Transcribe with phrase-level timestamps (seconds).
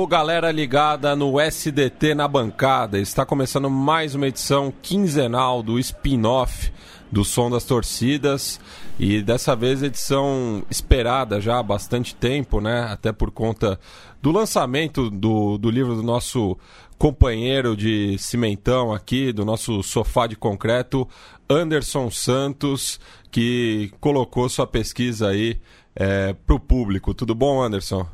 [0.00, 2.98] Alô, galera ligada no SDT na bancada.
[2.98, 6.72] Está começando mais uma edição quinzenal do spin-off
[7.12, 8.58] do Som das Torcidas.
[8.98, 12.86] E dessa vez edição esperada já há bastante tempo, né?
[12.90, 13.78] Até por conta
[14.22, 16.56] do lançamento do, do livro do nosso
[16.96, 21.06] companheiro de cimentão aqui, do nosso sofá de concreto,
[21.46, 22.98] Anderson Santos,
[23.30, 25.60] que colocou sua pesquisa aí
[25.94, 27.12] é, para o público.
[27.12, 28.06] Tudo bom, Anderson?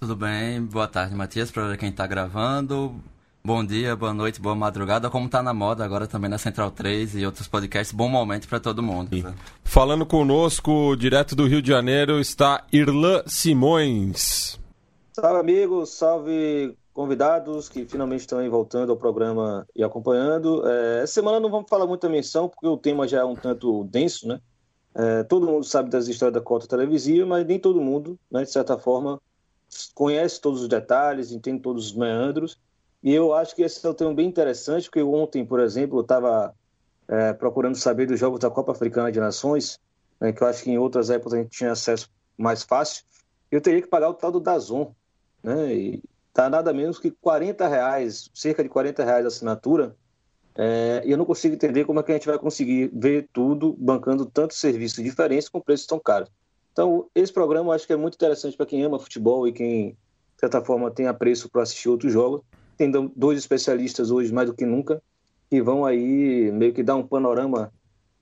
[0.00, 2.94] Tudo bem, boa tarde, Matias, para quem está gravando.
[3.44, 7.16] Bom dia, boa noite, boa madrugada, como está na moda agora também na Central 3
[7.16, 7.94] e outros podcasts.
[7.94, 9.14] Bom momento para todo mundo.
[9.14, 9.22] E,
[9.62, 14.58] falando conosco, direto do Rio de Janeiro, está Irlan Simões.
[15.12, 20.66] Salve, amigos, salve convidados que finalmente estão aí voltando ao programa e acompanhando.
[20.66, 23.36] É, essa semana não vamos falar muito da menção, porque o tema já é um
[23.36, 24.40] tanto denso, né?
[24.94, 28.50] É, todo mundo sabe das histórias da cota televisiva, mas nem todo mundo, né, de
[28.50, 29.20] certa forma,
[29.94, 32.58] conhece todos os detalhes, entende todos os meandros.
[33.02, 36.02] E eu acho que esse é um tema bem interessante, porque ontem, por exemplo, eu
[36.02, 36.54] estava
[37.08, 39.78] é, procurando saber dos jogos da Copa Africana de Nações,
[40.20, 43.04] né, que eu acho que em outras épocas a gente tinha acesso mais fácil.
[43.50, 44.92] Eu teria que pagar o tal do Dazon,
[45.42, 45.74] né?
[45.74, 49.96] E tá nada menos que 40 reais, cerca de 40 reais a assinatura.
[50.54, 53.74] É, e eu não consigo entender como é que a gente vai conseguir ver tudo
[53.78, 56.30] bancando tantos serviços diferentes com preços tão caros.
[56.80, 59.90] Então, esse programa eu acho que é muito interessante para quem ama futebol e quem,
[59.90, 62.40] de certa forma, tem apreço para assistir outros jogos.
[62.78, 65.02] Tem dois especialistas hoje, mais do que nunca,
[65.50, 67.70] que vão aí meio que dar um panorama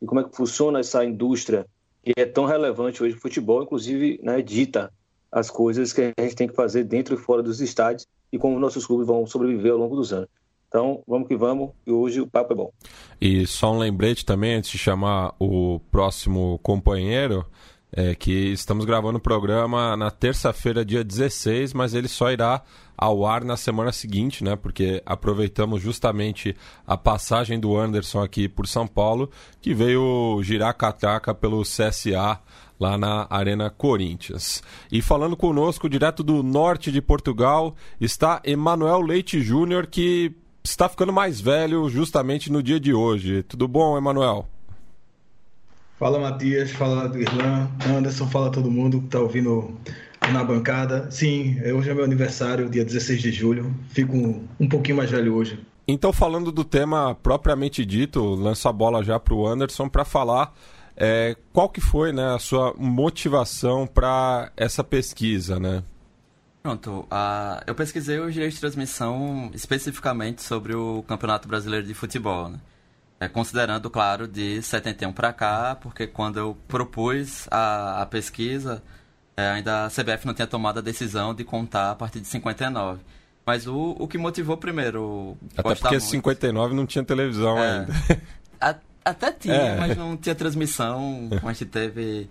[0.03, 1.66] de como é que funciona essa indústria
[2.03, 4.93] que é tão relevante hoje no futebol, inclusive né, dita
[5.31, 8.59] as coisas que a gente tem que fazer dentro e fora dos estádios e como
[8.59, 10.28] nossos clubes vão sobreviver ao longo dos anos.
[10.66, 12.72] Então, vamos que vamos, e hoje o papo é bom.
[13.21, 17.47] E só um lembrete também, antes de chamar o próximo companheiro,
[17.93, 22.62] é que estamos gravando o programa na terça-feira, dia 16, mas ele só irá
[22.97, 24.56] ao ar na semana seguinte, né?
[24.56, 26.54] Porque aproveitamos justamente
[26.87, 32.41] a passagem do Anderson aqui por São Paulo, que veio girar catraca pelo CSA
[32.78, 34.62] lá na Arena Corinthians.
[34.91, 41.12] E falando conosco, direto do norte de Portugal, está Emanuel Leite Júnior, que está ficando
[41.12, 43.43] mais velho justamente no dia de hoje.
[43.43, 44.47] Tudo bom, Emanuel?
[45.98, 49.76] Fala Matias, fala Irlan, Anderson, fala todo mundo que está ouvindo
[50.32, 51.10] na bancada.
[51.10, 53.75] Sim, hoje é meu aniversário, dia 16 de julho.
[53.88, 55.58] Fico um, um pouquinho mais velho hoje.
[55.88, 60.54] Então, falando do tema propriamente dito, lanço a bola já para o Anderson para falar
[60.97, 65.82] é, qual que foi né, a sua motivação para essa pesquisa, né?
[66.62, 72.50] Pronto, uh, eu pesquisei o direito de transmissão especificamente sobre o Campeonato Brasileiro de Futebol,
[72.50, 72.60] né?
[73.21, 78.81] É, considerando, claro, de 71 para cá, porque quando eu propus a, a pesquisa,
[79.37, 83.01] é, ainda a CBF não tinha tomado a decisão de contar a partir de 59.
[83.45, 85.37] Mas o, o que motivou primeiro.
[85.56, 87.93] Até porque muito, 59 não tinha televisão é, ainda.
[88.61, 88.75] A,
[89.05, 89.77] até tinha, é.
[89.79, 91.29] mas não tinha transmissão.
[91.31, 92.29] Como a gente teve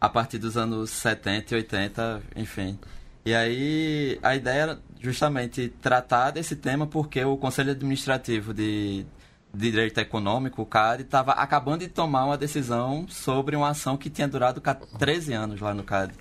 [0.00, 2.78] a partir dos anos 70 e 80, enfim.
[3.24, 9.04] E aí a ideia era justamente tratar desse tema porque o Conselho Administrativo de
[9.52, 14.28] Direito Econômico, o CAD, estava acabando de tomar uma decisão sobre uma ação que tinha
[14.28, 14.62] durado
[14.98, 16.14] 13 anos lá no CAD.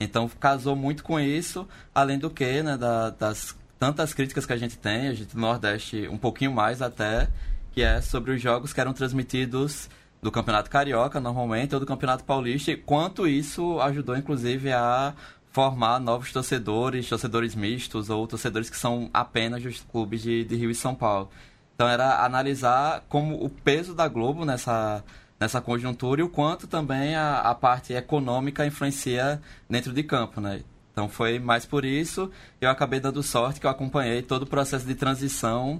[0.00, 4.56] Então, casou muito com isso, além do que, né, da, das tantas críticas que a
[4.56, 7.28] gente tem, a gente no Nordeste um pouquinho mais até,
[7.72, 9.88] que é sobre os jogos que eram transmitidos
[10.22, 15.14] do Campeonato Carioca, normalmente, ou do Campeonato Paulista, e quanto isso ajudou, inclusive, a
[15.50, 20.70] formar novos torcedores, torcedores mistos, ou torcedores que são apenas dos clubes de, de Rio
[20.70, 21.28] e São Paulo.
[21.74, 25.02] Então era analisar como o peso da Globo nessa,
[25.40, 30.62] nessa conjuntura e o quanto também a, a parte econômica influencia dentro de campo, né?
[30.92, 32.30] Então foi mais por isso
[32.60, 35.78] eu acabei dando sorte que eu acompanhei todo o processo de transição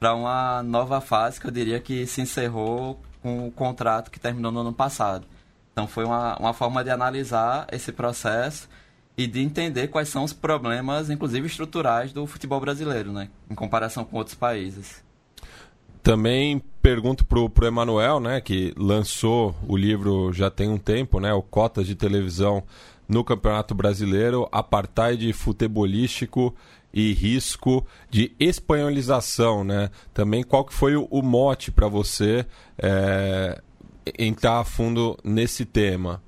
[0.00, 4.50] para uma nova fase que eu diria que se encerrou com o contrato que terminou
[4.50, 5.26] no ano passado.
[5.72, 8.68] Então foi uma, uma forma de analisar esse processo
[9.16, 13.28] e de entender quais são os problemas, inclusive estruturais, do futebol brasileiro, né?
[13.48, 15.03] Em comparação com outros países.
[16.04, 21.32] Também pergunto pro, pro Emanuel, né, que lançou o livro já tem um tempo, né,
[21.32, 22.62] o Cotas de Televisão
[23.08, 26.54] no Campeonato Brasileiro, Apartheid Futebolístico
[26.92, 29.90] e Risco de Espanholização, né?
[30.12, 32.44] Também qual que foi o, mote para você
[32.78, 33.60] é,
[34.18, 36.22] entrar a fundo nesse tema?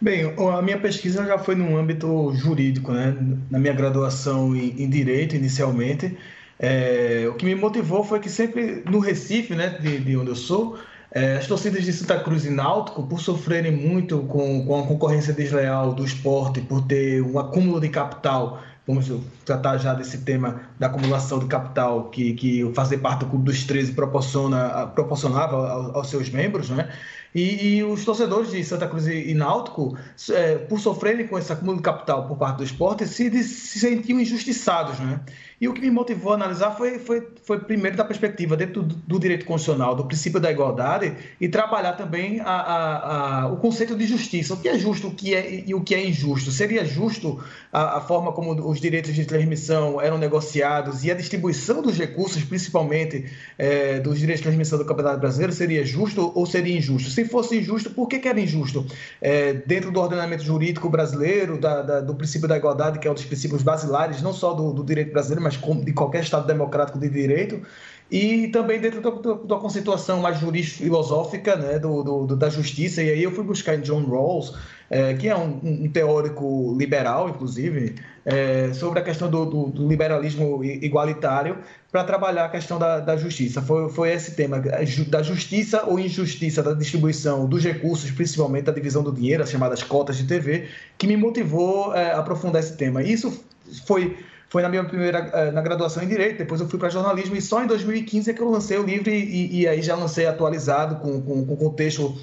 [0.00, 3.16] Bem, a minha pesquisa já foi no âmbito jurídico, né?
[3.50, 6.16] Na minha graduação em Direito, inicialmente,
[6.62, 10.36] é, o que me motivou foi que sempre no Recife, né, de, de onde eu
[10.36, 10.78] sou,
[11.10, 15.32] é, as torcidas de Santa Cruz e Náutico, por sofrerem muito com, com a concorrência
[15.32, 19.08] desleal do esporte, por ter um acúmulo de capital vamos
[19.44, 23.64] tratar já desse tema da acumulação de capital que, que fazer parte do Clube dos
[23.64, 26.90] 13 proporciona, proporcionava aos, aos seus membros, né?
[27.32, 29.96] E, e, os torcedores de Santa Cruz e, Náutico,
[30.30, 34.18] é, por sofrerem com esse acúmulo de capital por parte do esporte, se, se sentiam
[34.18, 35.20] injustiçados, né?
[35.60, 38.94] E o que me motivou a analisar foi, foi, foi primeiro da perspectiva dentro do,
[38.94, 43.94] do direito constitucional, do princípio da igualdade, e trabalhar também a, a, a, o conceito
[43.94, 44.54] de justiça.
[44.54, 46.50] O que é justo o que é, e o que é injusto?
[46.50, 51.98] Seria justo a, forma como os direitos de transmissão eram negociados e a distribuição dos
[51.98, 57.10] recursos, principalmente é, dos direitos de transmissão do Campeonato Brasileiro, seria justo ou seria injusto?
[57.10, 58.86] Se fosse injusto, por que, que era injusto?
[59.20, 63.14] É, dentro do ordenamento jurídico brasileiro, da, da, do princípio da igualdade, que é um
[63.14, 66.98] dos princípios basilares, não só do, do direito brasileiro, mas mas de qualquer Estado democrático
[66.98, 67.62] de direito,
[68.10, 73.00] e também dentro da, conceituação mais jurídico-filosófica né, do, do, da justiça.
[73.02, 74.52] E aí eu fui buscar em John Rawls,
[74.90, 77.94] é, que é um, um, teórico liberal, inclusive,
[78.24, 81.58] é, sobre a questão do, do liberalismo igualitário,
[81.92, 83.62] para trabalhar a questão da, da, justiça.
[83.62, 84.60] Foi, foi esse tema,
[85.06, 89.84] da justiça ou injustiça da distribuição dos recursos, principalmente da divisão do dinheiro, as chamadas
[89.84, 90.66] cotas de TV,
[90.98, 93.04] que me motivou é, a aprofundar esse tema.
[93.04, 93.44] Isso
[93.86, 94.16] foi
[94.50, 97.40] foi na minha primeira eh, na graduação em direito, depois eu fui para jornalismo e
[97.40, 100.96] só em 2015 é que eu lancei o livro e, e aí já lancei atualizado
[100.96, 102.18] com, com, com o contexto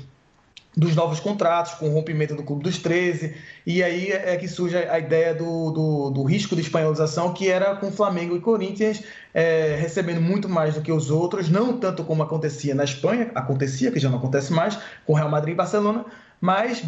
[0.78, 3.34] dos novos contratos, com o rompimento do Clube dos 13,
[3.66, 7.76] e aí é que surge a ideia do, do, do risco de espanholização, que era
[7.78, 9.02] com Flamengo e Corinthians
[9.34, 13.92] é, recebendo muito mais do que os outros, não tanto como acontecia na Espanha, acontecia,
[13.92, 16.06] que já não acontece mais, com Real Madrid e Barcelona,
[16.40, 16.84] mas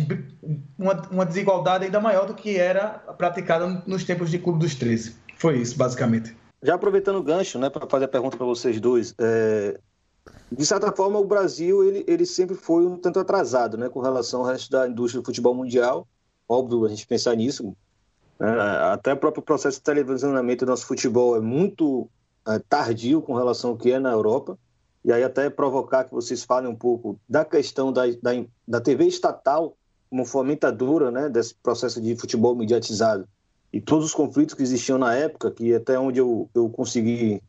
[0.78, 5.16] uma, uma desigualdade ainda maior do que era praticada nos tempos de Clube dos 13.
[5.40, 6.36] Foi isso, basicamente.
[6.62, 9.80] Já aproveitando o gancho, né, para fazer a pergunta para vocês dois, é...
[10.52, 14.42] de certa forma o Brasil ele, ele sempre foi um tanto atrasado, né, com relação
[14.42, 16.06] ao resto da indústria do futebol mundial.
[16.48, 17.74] Óbvio a gente pensar nisso.
[18.38, 18.48] Né?
[18.92, 22.10] Até o próprio processo de televisionamento do nosso futebol é muito
[22.46, 24.60] é, tardio com relação ao que é na Europa.
[25.06, 28.32] E aí até provocar que vocês falem um pouco da questão da, da,
[28.68, 29.78] da TV estatal
[30.10, 33.26] como fomentadora né, desse processo de futebol mediatizado
[33.72, 37.42] e todos os conflitos que existiam na época, que até onde eu, eu consegui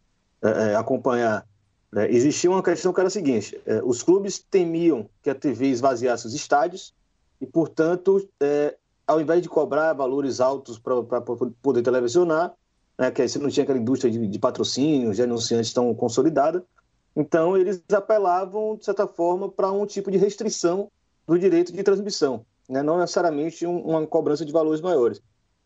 [0.42, 1.46] é, é, acompanhar,
[1.90, 5.68] né, existia uma questão que era a seguinte: é, os clubes temiam que a TV
[5.68, 6.94] esvaziasse os estádios
[7.40, 8.76] e, portanto, é,
[9.06, 12.52] ao invés de cobrar valores altos para poder televisionar,
[12.98, 16.64] né, que aí você não tinha aquela indústria de, de patrocínios, de anunciantes tão consolidada,
[17.16, 20.88] então eles apelavam, de certa forma, para um tipo de restrição
[21.26, 25.20] do direito de transmissão, né, não necessariamente um, uma cobrança de valores maiores.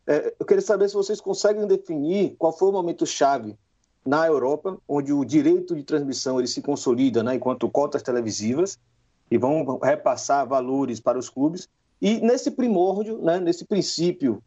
[0.07, 3.57] É, eu queria saber se vocês conseguem definir qual foi o momento chave
[4.05, 8.77] na Europa, onde o direito de transmissão ele se consolida né, enquanto cotas televisivas
[9.31, 11.67] e vão repassar valores para os clubes.
[11.99, 14.43] E nesse primórdio, né, nesse princípio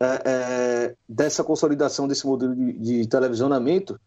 [0.00, 4.00] é, é, dessa consolidação desse modelo de, de, televisionamento,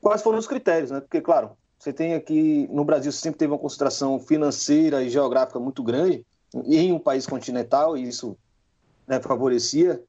[0.00, 0.92] quais foram os critérios?
[0.92, 1.00] Né?
[1.00, 5.82] Porque, claro, você tem aqui no Brasil sempre teve uma concentração financeira e geográfica muito
[5.82, 8.36] grande, em um país continental, e isso
[9.06, 10.00] né, favorecia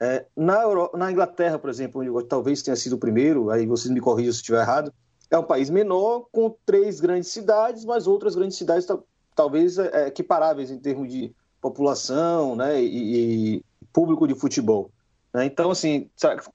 [0.00, 0.90] é, na, Euro...
[0.94, 4.38] na Inglaterra, por exemplo, onde talvez tenha sido o primeiro, aí vocês me corrijam se
[4.38, 4.92] estiver errado,
[5.30, 8.86] é um país menor, com três grandes cidades, mas outras grandes cidades
[9.34, 14.90] talvez é, é, equiparáveis em termos de população né, e, e público de futebol.
[15.34, 15.46] Né?
[15.46, 16.08] Então, assim,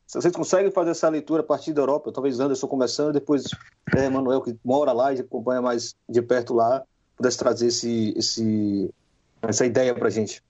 [0.08, 3.44] vocês conseguem fazer essa leitura a partir da Europa, talvez Anderson começando, depois
[3.96, 6.84] é, Manuel, que mora lá e acompanha mais de perto lá,
[7.18, 8.90] pudesse trazer esse, esse,
[9.42, 10.42] essa ideia para a gente.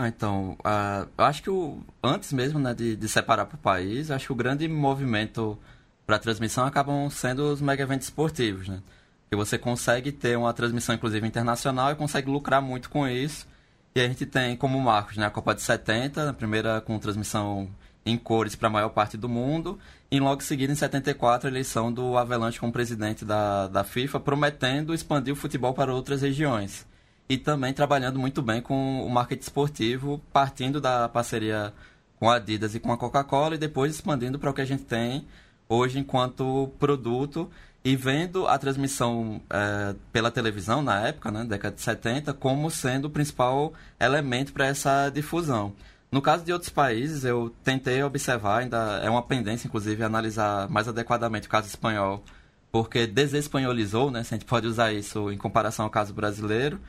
[0.00, 4.12] Ah, então, uh, acho que o, antes mesmo né, de, de separar para o país,
[4.12, 5.58] acho que o grande movimento
[6.06, 8.80] para transmissão acabam sendo os mega eventos esportivos, né?
[9.28, 13.48] Que você consegue ter uma transmissão, inclusive, internacional e consegue lucrar muito com isso.
[13.94, 17.68] E a gente tem como marcos né, a Copa de 70, a primeira com transmissão
[18.06, 21.50] em cores para a maior parte do mundo, e logo em seguida, em 74, a
[21.50, 26.86] eleição do Avalanche como presidente da, da FIFA, prometendo expandir o futebol para outras regiões
[27.28, 31.72] e também trabalhando muito bem com o marketing esportivo, partindo da parceria
[32.18, 34.84] com a Adidas e com a Coca-Cola e depois expandindo para o que a gente
[34.84, 35.26] tem
[35.68, 37.50] hoje enquanto produto
[37.84, 43.06] e vendo a transmissão é, pela televisão na época, né, década de 70, como sendo
[43.06, 45.72] o principal elemento para essa difusão.
[46.10, 50.88] No caso de outros países, eu tentei observar, ainda é uma pendência, inclusive, analisar mais
[50.88, 52.24] adequadamente o caso espanhol,
[52.72, 56.80] porque desespanholizou, né, se a gente pode usar isso em comparação ao caso brasileiro,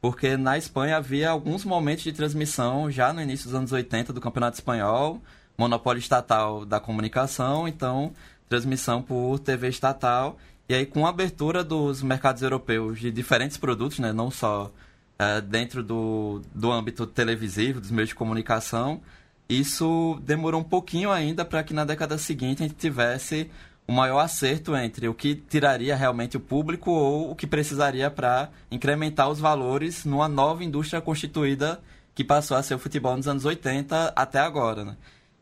[0.00, 4.20] porque na Espanha havia alguns momentos de transmissão já no início dos anos 80 do
[4.20, 5.20] Campeonato Espanhol,
[5.56, 8.12] monopólio estatal da comunicação, então
[8.48, 10.38] transmissão por TV estatal,
[10.68, 14.70] e aí com a abertura dos mercados europeus de diferentes produtos, né, não só
[15.18, 19.00] é, dentro do, do âmbito televisivo, dos meios de comunicação,
[19.48, 23.50] isso demorou um pouquinho ainda para que na década seguinte a gente tivesse
[23.88, 28.50] o maior acerto entre o que tiraria realmente o público ou o que precisaria para
[28.70, 31.80] incrementar os valores numa nova indústria constituída
[32.14, 34.96] que passou a ser o futebol nos anos 80 até agora, né?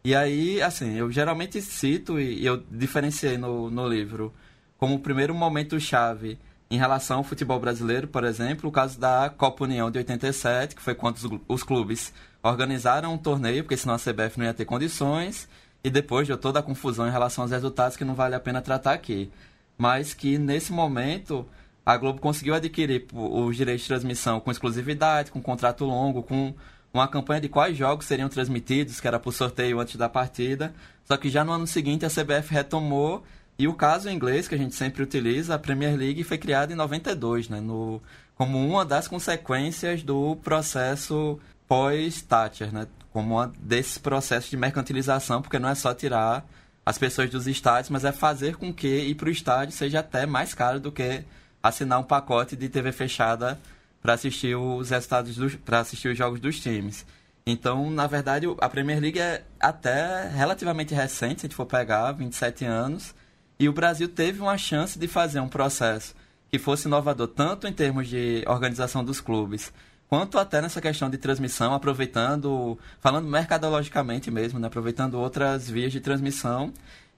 [0.04, 4.32] E aí, assim, eu geralmente cito e eu diferenciei no, no livro
[4.78, 6.38] como o primeiro momento chave
[6.70, 10.82] em relação ao futebol brasileiro, por exemplo, o caso da Copa União de 87, que
[10.82, 12.12] foi quando os clubes
[12.42, 15.48] organizaram um torneio, porque senão a CBF não ia ter condições,
[15.86, 18.60] e depois deu toda a confusão em relação aos resultados que não vale a pena
[18.60, 19.30] tratar aqui.
[19.78, 21.46] Mas que nesse momento
[21.84, 26.52] a Globo conseguiu adquirir os direitos de transmissão com exclusividade, com contrato longo, com
[26.92, 30.74] uma campanha de quais jogos seriam transmitidos, que era por sorteio antes da partida.
[31.04, 33.22] Só que já no ano seguinte a CBF retomou
[33.56, 36.76] e o caso inglês que a gente sempre utiliza, a Premier League foi criada em
[36.76, 38.02] 92, né, no,
[38.34, 42.86] como uma das consequências do processo pós-Thatcher, né?
[43.12, 46.46] Como uma desses processos de mercantilização, porque não é só tirar
[46.84, 50.24] as pessoas dos estádios, mas é fazer com que ir para o estádio seja até
[50.26, 51.24] mais caro do que
[51.62, 53.58] assinar um pacote de TV fechada
[54.00, 57.04] para assistir os resultados para assistir os jogos dos times.
[57.44, 62.12] Então, na verdade, a Premier League é até relativamente recente, se a gente for pegar,
[62.12, 63.14] 27 anos,
[63.58, 66.14] e o Brasil teve uma chance de fazer um processo
[66.50, 69.72] que fosse inovador tanto em termos de organização dos clubes,
[70.08, 76.00] quanto até nessa questão de transmissão, aproveitando, falando mercadologicamente mesmo, né, aproveitando outras vias de
[76.00, 76.72] transmissão.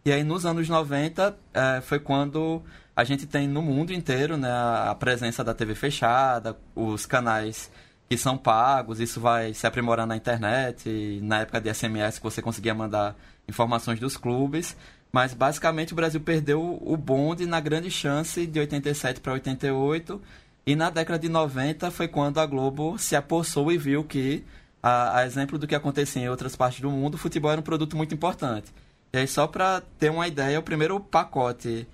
[0.05, 2.63] E aí nos anos 90 é, foi quando
[2.97, 7.71] a gente tem no mundo inteiro né, a presença da TV fechada, os canais
[8.09, 12.41] que são pagos, isso vai se aprimorar na internet, na época de SMS que você
[12.41, 13.15] conseguia mandar
[13.47, 14.75] informações dos clubes.
[15.13, 20.21] Mas basicamente o Brasil perdeu o bonde na grande chance de 87 para 88
[20.69, 24.45] e na década de 90 foi quando a Globo se apossou e viu que,
[24.83, 27.65] a, a exemplo do que acontecia em outras partes do mundo, o futebol era um
[27.65, 28.71] produto muito importante.
[29.11, 31.89] E aí, só para ter uma ideia, o primeiro pacote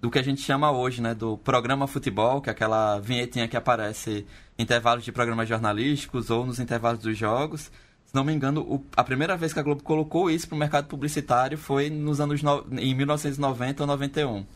[0.00, 3.56] do que a gente chama hoje, né, do programa futebol, que é aquela vinhetinha que
[3.56, 4.26] aparece
[4.58, 7.70] em intervalos de programas jornalísticos ou nos intervalos dos jogos.
[8.04, 10.58] Se não me engano, o, a primeira vez que a Globo colocou isso para o
[10.58, 14.38] mercado publicitário foi nos anos no, em 1990 ou 91.
[14.38, 14.46] Ou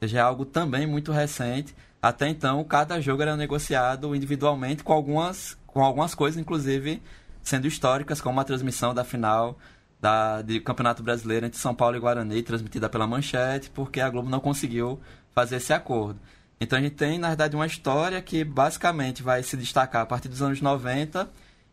[0.00, 1.74] seja, é algo também muito recente.
[2.04, 7.02] Até então, cada jogo era negociado individualmente com algumas, com algumas coisas, inclusive
[7.42, 9.56] sendo históricas, como a transmissão da final
[10.02, 14.28] da, de Campeonato Brasileiro entre São Paulo e Guarani, transmitida pela Manchete, porque a Globo
[14.28, 15.00] não conseguiu
[15.34, 16.20] fazer esse acordo.
[16.60, 20.28] Então a gente tem, na verdade, uma história que basicamente vai se destacar a partir
[20.28, 21.26] dos anos 90,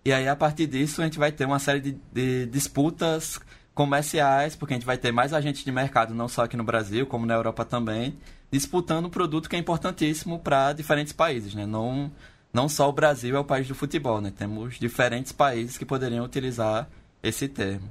[0.05, 3.37] e aí a partir disso a gente vai ter uma série de, de disputas
[3.73, 7.05] comerciais, porque a gente vai ter mais agentes de mercado, não só aqui no Brasil,
[7.05, 8.17] como na Europa também,
[8.51, 11.65] disputando um produto que é importantíssimo para diferentes países, né?
[11.65, 12.11] Não,
[12.53, 14.31] não só o Brasil é o país do futebol, né?
[14.35, 16.89] Temos diferentes países que poderiam utilizar
[17.23, 17.89] esse termo.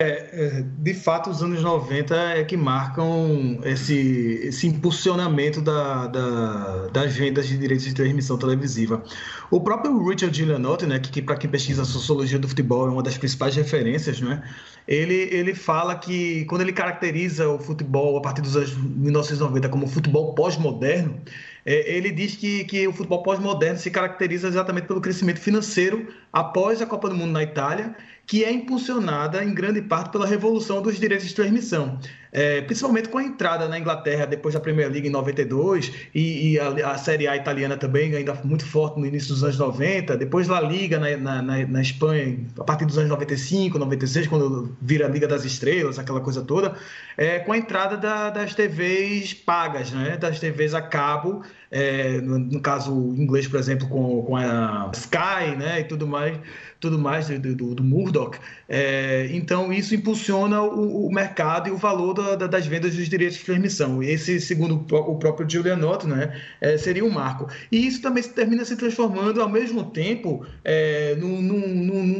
[0.00, 6.86] É, é de fato, os anos 90 é que marcam esse, esse impulsionamento da, da,
[6.86, 9.02] das vendas de direitos de transmissão televisiva.
[9.50, 12.90] O próprio Richard Giulianotti, né, que, que para quem pesquisa a sociologia do futebol é
[12.92, 14.40] uma das principais referências, né,
[14.86, 19.88] ele, ele fala que quando ele caracteriza o futebol a partir dos anos 1990 como
[19.88, 21.20] futebol pós-moderno,
[21.66, 26.80] é, ele diz que, que o futebol pós-moderno se caracteriza exatamente pelo crescimento financeiro após
[26.80, 27.96] a Copa do Mundo na Itália
[28.28, 31.98] que é impulsionada em grande parte pela revolução dos direitos de transmissão,
[32.30, 36.60] é, principalmente com a entrada na Inglaterra depois da Premier League em 92 e, e
[36.60, 40.46] a, a, Série A italiana também ainda muito forte no início dos anos 90, depois
[40.46, 45.08] La Liga na, na, na, Espanha a partir dos anos 95, 96, quando vira a
[45.08, 46.74] Liga das Estrelas, aquela coisa toda,
[47.16, 52.38] é, com a entrada da, das TVs pagas, né, das TVs a cabo, é, no,
[52.38, 56.38] no, caso inglês, por exemplo, com, com a Sky né, e tudo mais
[56.80, 58.38] tudo mais do, do, do Murdoch.
[58.68, 63.08] É, então, isso impulsiona o, o, mercado e o valor da, da, das vendas dos
[63.08, 64.02] direitos de transmissão.
[64.02, 67.48] Esse, segundo o próprio Giulianotto, né, é, seria um marco.
[67.72, 71.68] E isso também se termina se transformando, ao mesmo tempo, é, num, num,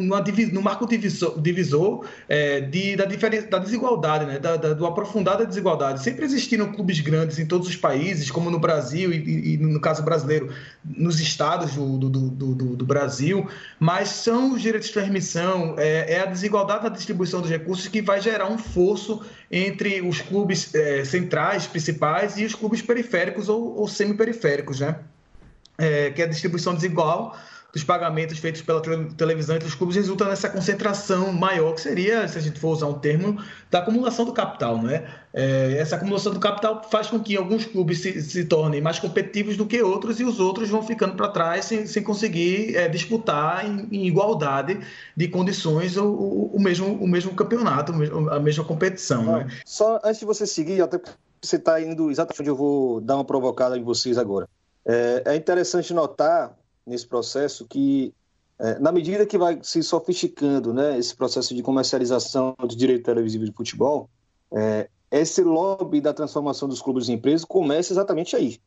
[0.02, 5.38] numa, num marco divisor, divisor é, de, da, da desigualdade, né, da, da, do aprofundar
[5.38, 6.02] da desigualdade.
[6.02, 10.02] Sempre existiram clubes grandes em todos os países, como no Brasil e, e no caso
[10.02, 10.52] brasileiro,
[10.84, 13.46] nos estados do, do, do, do Brasil,
[13.78, 18.02] mas são os direitos de transmissão, é, é, a desigualdade da distribuição dos recursos que
[18.02, 23.76] vai gerar um fosso entre os clubes é, centrais, principais, e os clubes periféricos ou,
[23.76, 24.98] ou semi-periféricos, né?
[25.76, 27.36] É, que é a distribuição desigual
[27.72, 32.38] dos pagamentos feitos pela televisão entre os clubes resulta nessa concentração maior, que seria, se
[32.38, 33.38] a gente for usar um termo,
[33.70, 34.80] da acumulação do capital.
[34.82, 35.06] Né?
[35.34, 39.56] É, essa acumulação do capital faz com que alguns clubes se, se, tornem mais competitivos
[39.56, 43.66] do que outros e os outros vão ficando para trás sem, sem conseguir é, disputar
[43.66, 44.80] em, em, igualdade
[45.14, 47.92] de condições o, o, o, mesmo, o mesmo campeonato,
[48.30, 49.24] a mesma competição.
[49.24, 49.46] Né?
[49.66, 50.98] Só antes de você seguir, até
[51.42, 54.48] você está indo exatamente onde eu vou dar uma provocada em vocês agora.
[54.86, 56.56] É, é interessante notar
[56.88, 58.14] nesse processo que,
[58.58, 63.44] é, na medida que vai se sofisticando né, esse processo de comercialização de direito televisivo
[63.44, 64.08] de futebol,
[64.52, 68.60] é, esse lobby da transformação dos clubes em empresas começa exatamente aí.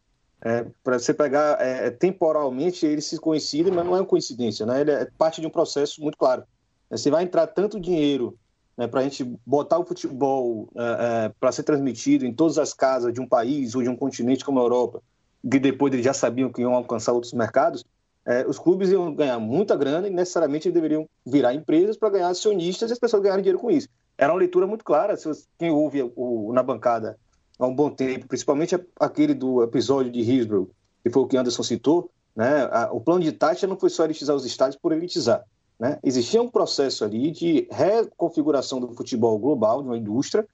[0.43, 4.81] É, para você pegar é, temporalmente, eles se coincidem, mas não é uma coincidência, né?
[4.81, 6.43] ele é parte de um processo muito claro.
[6.89, 8.37] Você vai entrar tanto dinheiro
[8.75, 10.81] né, para a gente botar o futebol é,
[11.25, 14.43] é, para ser transmitido em todas as casas de um país ou de um continente
[14.43, 15.01] como a Europa,
[15.49, 17.85] que depois eles já sabiam que iam alcançar outros mercados,
[18.25, 22.89] é, os clubes iam ganhar muita grana e necessariamente deveriam virar empresas para ganhar acionistas
[22.89, 23.87] e as pessoas ganharem dinheiro com isso.
[24.17, 27.17] Era uma leitura muito clara, se quem ouve o, na bancada
[27.57, 30.69] há um bom tempo, principalmente aquele do episódio de Hillsborough,
[31.03, 34.05] que foi o que Anderson citou, né, a, o plano de Thatcher não foi só
[34.05, 35.43] elitizar os estádios por elitizar.
[35.79, 35.97] Né?
[36.03, 40.47] Existia um processo ali de reconfiguração do futebol global, de uma indústria,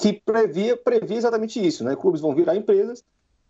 [0.00, 1.82] que previa, previa exatamente isso.
[1.82, 1.96] Né?
[1.96, 3.02] Clubes vão virar empresas,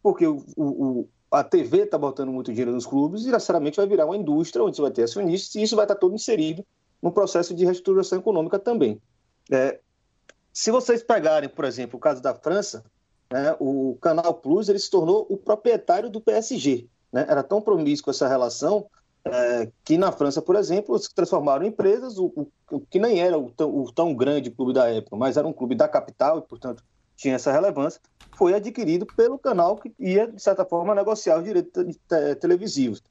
[0.02, 4.06] porque o, o, a TV está botando muito dinheiro nos clubes e necessariamente vai virar
[4.06, 6.64] uma indústria onde você vai ter acionistas e isso vai estar todo inserido
[7.02, 9.00] no processo de reestruturação econômica também.
[9.50, 9.80] É,
[10.52, 12.84] se vocês pegarem, por exemplo, o caso da França,
[13.30, 16.88] né, o Canal Plus ele se tornou o proprietário do PSG.
[17.12, 17.26] Né?
[17.28, 18.86] Era tão promíscua essa relação
[19.24, 23.36] é, que na França, por exemplo, se transformaram em empresas, o, o que nem era
[23.36, 26.42] o tão, o tão grande clube da época, mas era um clube da capital e,
[26.42, 26.82] portanto,
[27.16, 28.00] tinha essa relevância,
[28.36, 31.98] foi adquirido pelo canal que ia, de certa forma, negociar os direitos
[32.40, 33.02] televisivos.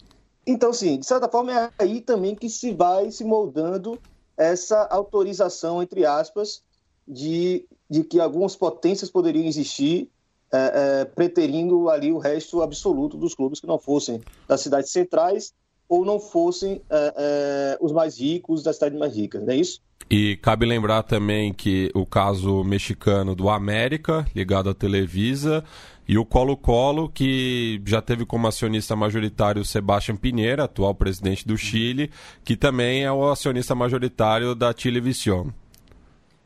[0.46, 4.00] Então, sim, de certa forma, é aí também que se vai se moldando
[4.38, 6.62] essa autorização, entre aspas,
[7.08, 10.10] de, de que algumas potências poderiam existir,
[10.54, 15.54] é, é, preterindo ali o resto absoluto dos clubes que não fossem das cidades centrais
[15.88, 19.82] ou não fossem é, é os mais ricos das cidades mais ricas, não é isso?
[20.10, 25.64] E cabe lembrar também que o caso mexicano do América, ligado à Televisa,
[26.08, 31.58] e o Colo-Colo, que já teve como acionista majoritário o Sebastião Pinheira, atual presidente do
[31.58, 32.12] Chile,
[32.44, 35.50] que também é o acionista majoritário da Chilevisión.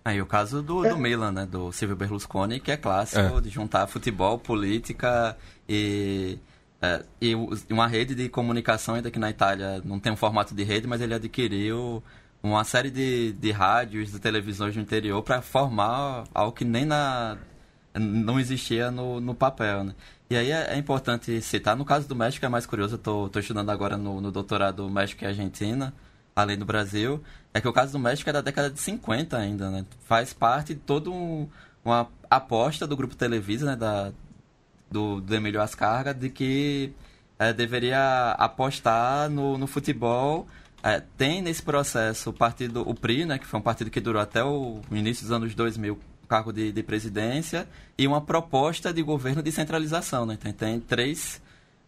[0.06, 1.46] Aí o caso do, do Milan, né?
[1.46, 3.42] Do Silvio Berlusconi, que é clássico é.
[3.42, 6.40] de juntar futebol, política e,
[6.82, 7.36] é, e
[7.70, 11.02] uma rede de comunicação, ainda que na Itália não tem um formato de rede, mas
[11.02, 12.02] ele adquiriu
[12.42, 17.38] uma série de, de rádios, de televisões do interior para formar algo que nem na
[18.00, 19.96] não existia no, no papel, né?
[20.30, 23.40] E aí é, é, importante citar, no caso do México é mais curioso, eu estou
[23.40, 25.94] estudando agora no, no doutorado México e Argentina,
[26.36, 27.22] além do Brasil,
[27.54, 29.86] é que o caso do México é da década de 50 ainda, né?
[30.06, 31.50] Faz parte de toda um,
[31.84, 33.76] uma aposta do grupo Televisa, né?
[33.76, 34.12] Da,
[34.92, 36.94] do, do Emílio Ascarga, de que
[37.38, 40.48] é, deveria apostar no, no futebol
[40.82, 44.22] é, tem nesse processo o partido, o PRI, né, que foi um partido que durou
[44.22, 49.44] até o início dos anos 2000, cargo de, de presidência, e uma proposta de governo
[49.44, 50.26] de centralização.
[50.26, 50.38] Né?
[50.40, 51.42] Então, tem três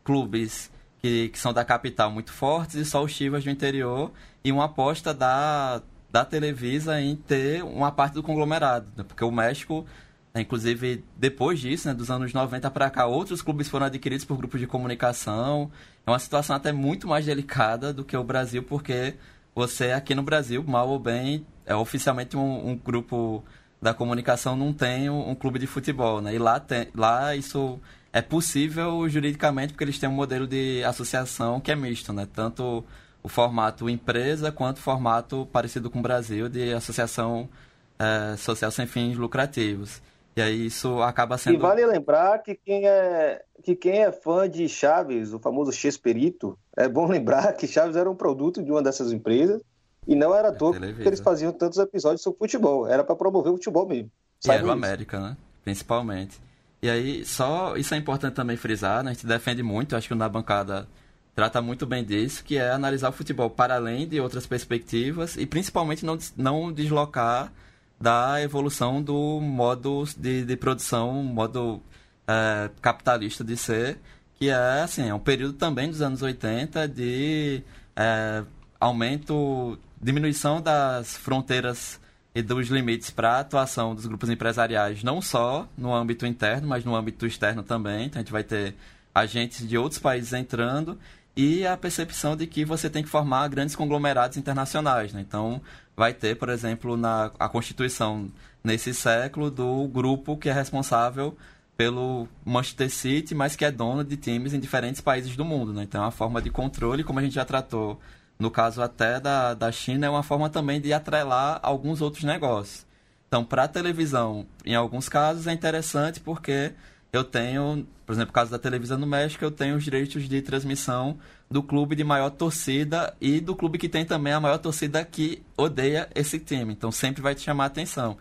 [0.03, 4.11] clubes que, que são da capital muito fortes e só os Chivas do interior,
[4.43, 9.03] e uma aposta da, da Televisa em ter uma parte do conglomerado, né?
[9.03, 9.85] porque o México
[10.34, 14.62] Inclusive, depois disso, né, dos anos 90 para cá, outros clubes foram adquiridos por grupos
[14.62, 15.70] de comunicação.
[16.06, 19.15] É uma situação até muito mais delicada do que o Brasil, porque
[19.54, 23.44] você aqui no Brasil, mal ou bem, é oficialmente um, um grupo
[23.82, 26.36] da comunicação não tem um, um, clube de futebol, né?
[26.36, 27.80] E lá, tem, lá isso
[28.13, 32.28] é possível juridicamente porque eles têm um modelo de associação que é misto, né?
[32.32, 32.86] Tanto
[33.24, 37.50] o formato empresa quanto o formato parecido com o Brasil de associação
[37.98, 40.02] é, social sem fins lucrativos.
[40.36, 41.56] E aí isso acaba sendo.
[41.56, 46.58] E vale lembrar que quem é, que quem é fã de Chaves, o famoso Chesperito,
[46.76, 49.62] é bom lembrar que Chaves era um produto de uma dessas empresas
[50.08, 52.88] e não era à toa que eles faziam tantos episódios sobre futebol.
[52.88, 54.10] Era para promover o futebol mesmo.
[54.46, 55.38] E era o América, né?
[55.63, 56.39] Principalmente.
[56.82, 59.12] E aí, só isso é importante também frisar, né?
[59.12, 60.88] A gente defende muito, acho que na bancada
[61.36, 65.46] trata muito bem disso, que é analisar o futebol para além de outras perspectivas e
[65.46, 67.54] principalmente não, não deslocar
[68.01, 71.81] da evolução do modo de, de produção, modo
[72.27, 73.99] é, capitalista de ser,
[74.35, 77.61] que é, assim, é um período também dos anos 80 de
[77.95, 78.43] é,
[78.79, 81.99] aumento, diminuição das fronteiras
[82.33, 86.83] e dos limites para a atuação dos grupos empresariais, não só no âmbito interno, mas
[86.83, 88.05] no âmbito externo também.
[88.05, 88.73] Então, a gente vai ter
[89.13, 90.97] agentes de outros países entrando
[91.35, 95.13] e a percepção de que você tem que formar grandes conglomerados internacionais.
[95.13, 95.21] Né?
[95.21, 95.61] Então,
[96.01, 98.27] vai ter, por exemplo, na a Constituição
[98.63, 101.37] nesse século do grupo que é responsável
[101.77, 105.71] pelo Manchester City, mas que é dono de times em diferentes países do mundo.
[105.71, 105.83] Né?
[105.83, 107.99] Então, é uma forma de controle, como a gente já tratou
[108.39, 112.83] no caso até da, da China, é uma forma também de atrelar alguns outros negócios.
[113.27, 116.71] Então, para a televisão, em alguns casos, é interessante porque
[117.13, 120.41] eu tenho, por exemplo, no caso da televisão no México, eu tenho os direitos de
[120.41, 121.17] transmissão
[121.50, 125.41] do clube de maior torcida e do clube que tem também a maior torcida que
[125.56, 126.74] odeia esse time.
[126.74, 128.17] Então, sempre vai te chamar a atenção.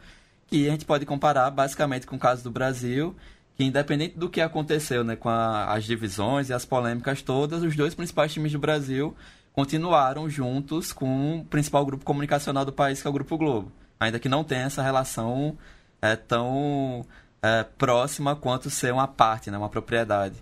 [0.52, 3.16] E a gente pode comparar basicamente com o caso do Brasil,
[3.56, 7.74] que independente do que aconteceu né, com a, as divisões e as polêmicas todas, os
[7.74, 9.12] dois principais times do Brasil
[9.52, 14.18] continuaram juntos com o principal grupo comunicacional do país, que é o Grupo Globo ainda
[14.18, 15.58] que não tenha essa relação
[16.00, 17.04] é, tão
[17.42, 20.36] é, próxima quanto ser uma parte, né, uma propriedade.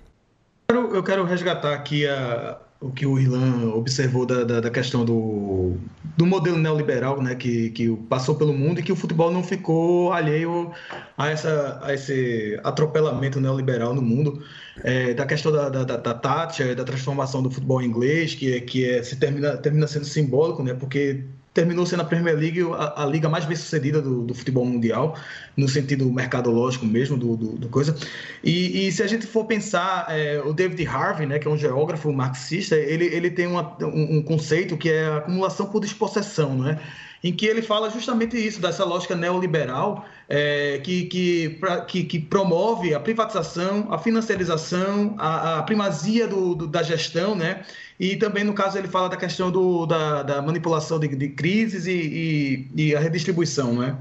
[0.71, 5.77] Eu quero resgatar aqui a, o que o Irlan observou da, da, da, questão do,
[6.17, 10.13] do modelo neoliberal né, que, que passou pelo mundo e que o futebol não ficou
[10.13, 10.71] alheio
[11.17, 14.43] a, essa, a esse atropelamento neoliberal no mundo.
[14.85, 19.03] É, da questão da, da, da, tática, da transformação do futebol inglês, que, que é,
[19.03, 21.25] se termina, termina sendo simbólico, né, porque
[21.59, 25.17] terminou sendo a Premier League a, a liga mais bem sucedida do, do, futebol mundial,
[25.57, 27.97] no sentido mercadológico mesmo do, do, do coisa.
[28.45, 31.59] E, e, se a gente for pensar, é, o David Harvey, né, que é um
[31.59, 36.79] geógrafo marxista, ele, ele tem uma, um, um, conceito que é acumulação por despossessão, né?
[37.23, 42.21] em que ele fala justamente isso, dessa lógica neoliberal é, que, que, pra, que, que,
[42.21, 47.65] promove a privatização, a financiarização, a, a primazia do, do, da gestão, né?
[47.99, 51.87] E também, no caso, ele fala da questão do, da, da manipulação de, de crises
[51.87, 53.99] e, e, e, a redistribuição, né?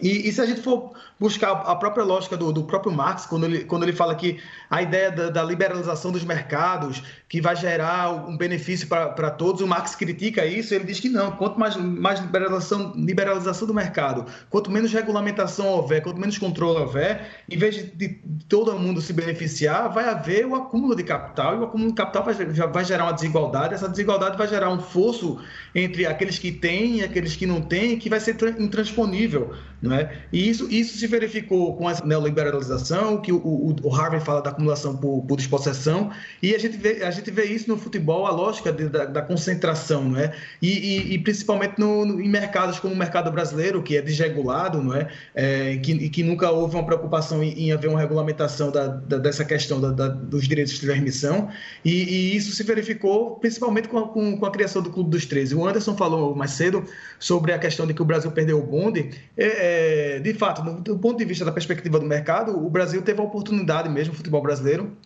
[0.00, 3.44] E, e, se a gente for buscar a própria lógica do, do, próprio Marx, quando
[3.44, 8.10] ele, quando ele fala que a ideia da, da liberalização dos mercados, que vai gerar
[8.10, 12.20] um benefício para todos, o Marx critica isso, ele diz que não, quanto mais, mais
[12.20, 17.82] liberalização, liberalização do mercado, quanto menos regulamentação houver, quanto menos controle houver, em vez de,
[17.82, 18.08] de
[18.48, 22.24] todo mundo se beneficiar, vai haver o acúmulo de capital, e o acúmulo de capital
[22.24, 25.38] vai, vai gerar uma desigualdade, essa desigualdade vai gerar um fosso
[25.74, 29.54] entre aqueles que têm e aqueles que não têm, que vai ser intransponível.
[29.82, 30.12] Não é?
[30.30, 34.50] E isso, isso se verificou com essa neoliberalização, que o, o, o Harvey fala da
[34.50, 36.10] acumulação por, por despossessão,
[36.42, 39.22] e a gente, vê, a gente vê isso no futebol, a lógica de, da, da,
[39.22, 40.34] concentração, não é?
[40.60, 44.82] E, e, e principalmente no, no, em mercados como o mercado brasileiro, que é desregulado,
[44.82, 45.08] não é?
[45.34, 49.46] é que, que nunca houve uma preocupação em, em haver uma regulamentação da, da, dessa
[49.46, 51.48] questão dos direitos de transmissão,
[51.82, 55.24] e, e, isso se verificou principalmente com a, com, com a criação do Clube dos
[55.24, 55.54] 13.
[55.54, 56.84] O Anderson falou mais cedo
[57.18, 59.10] sobre a questão de que o Brasil perdeu o bonde.
[59.36, 63.00] É, é, de fato, do, do, ponto de vista da perspectiva do mercado, o Brasil
[63.02, 64.96] teve a oportunidade mesmo, o futebol brasileiro,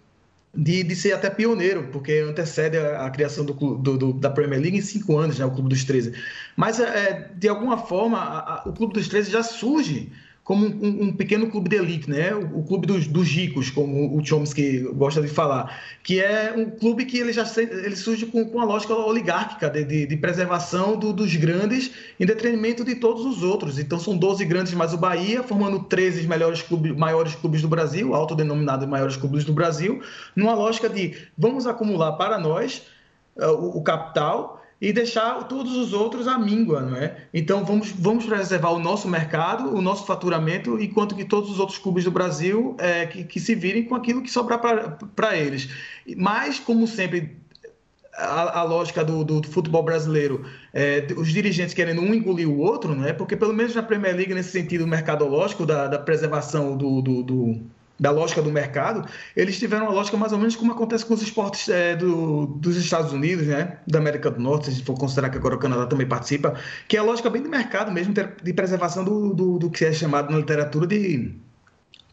[0.54, 4.78] de, de ser até pioneiro, porque antecede a, a criação do, do, da Premier League
[4.78, 6.14] em cinco anos, né, o Clube dos 13.
[6.56, 10.12] Mas, é, de alguma forma, a, a, o Clube dos 13 já surge
[10.44, 12.34] como um, um, pequeno clube de elite, né?
[12.34, 16.70] O, o clube dos, dos, ricos, como o Chomsky gosta de falar, que é um
[16.70, 20.98] clube que ele já ele surge com, com a lógica oligárquica de, de, de preservação
[20.98, 23.78] do, dos grandes em detrimento de todos os outros.
[23.78, 28.14] Então são 12 grandes mais o Bahia, formando 13 melhores clubes, maiores clubes do Brasil,
[28.14, 30.02] autodenominados maiores clubes do Brasil,
[30.36, 32.82] numa lógica de vamos acumular para nós
[33.36, 37.16] uh, o, o capital e deixar todos os outros à míngua, não é?
[37.32, 41.78] Então vamos, vamos preservar o nosso mercado, o nosso faturamento, enquanto que todos os outros
[41.78, 44.60] clubes do Brasil é, que, que se virem com aquilo que sobrar
[45.16, 45.70] para eles.
[46.18, 47.34] Mas, como sempre,
[48.12, 52.58] a, a, lógica do, do, do, futebol brasileiro, é, os dirigentes querendo um engolir o
[52.58, 53.14] outro, não é?
[53.14, 57.60] Porque pelo menos na Premier League, nesse sentido mercadológico da, da preservação do, do, do
[57.98, 61.22] da lógica do mercado, eles tiveram uma lógica mais ou menos como acontece com os
[61.22, 64.98] esportes é, do, dos Estados Unidos, né, da América do Norte, se a gente for
[64.98, 66.54] considerar que agora o Canadá também participa,
[66.88, 69.92] que é a lógica bem do mercado mesmo, de preservação do, do, do que é
[69.92, 71.34] chamado na literatura de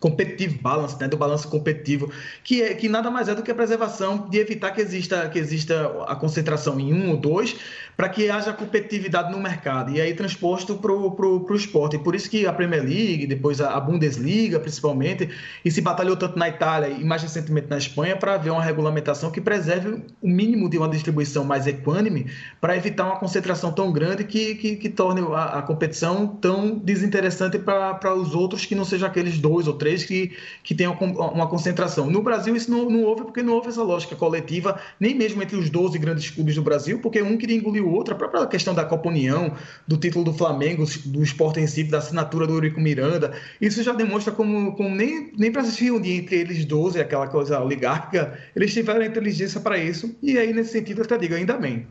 [0.01, 2.11] competitive balance, né, do balanço competitivo,
[2.43, 5.37] que é que nada mais é do que a preservação de evitar que exista que
[5.37, 7.55] exista a concentração em um ou dois,
[7.95, 11.97] para que haja competitividade no mercado e aí transposto para o esporte.
[11.97, 15.29] E por isso que a Premier League, depois a Bundesliga, principalmente,
[15.63, 19.29] e se batalhou tanto na Itália e mais recentemente na Espanha para haver uma regulamentação
[19.29, 22.25] que preserve o mínimo de uma distribuição mais equânime
[22.59, 27.59] para evitar uma concentração tão grande que, que, que torne a, a competição tão desinteressante
[27.59, 30.31] para os outros que não sejam aqueles dois ou três três que,
[30.63, 32.09] que tenham uma concentração.
[32.09, 35.57] No Brasil, isso não, não houve porque não houve essa lógica coletiva, nem mesmo entre
[35.57, 38.13] os 12 grandes clubes do Brasil, porque um queria engolir o outro.
[38.13, 39.53] A própria questão da Copa União,
[39.87, 44.33] do título do Flamengo, do Sport Recife, da assinatura do Eurico Miranda, isso já demonstra
[44.33, 49.03] como, como nem, nem para se reunir entre eles 12, aquela coisa oligárquica, eles tiveram
[49.03, 50.15] inteligência para isso.
[50.21, 51.85] E aí, nesse sentido, eu até digo, ainda bem.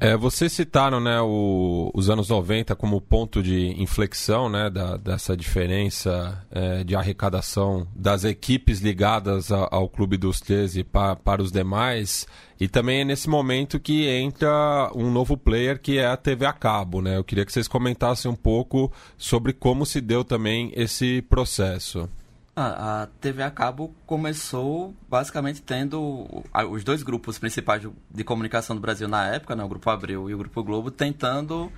[0.00, 5.36] É, vocês citaram né, o, os anos 90 como ponto de inflexão né, da, dessa
[5.36, 11.50] diferença é, de arrecadação das equipes ligadas a, ao Clube dos 13 pa, para os
[11.50, 12.26] demais.
[12.60, 16.52] E também é nesse momento que entra um novo player que é a TV a
[16.52, 17.00] cabo.
[17.02, 17.16] Né?
[17.16, 22.08] Eu queria que vocês comentassem um pouco sobre como se deu também esse processo.
[22.60, 26.26] A, TV a cabo começou basicamente tendo
[26.70, 30.34] os dois grupos principais de comunicação do Brasil na época, né, o Grupo Abril e
[30.34, 31.70] o Grupo Globo, tentando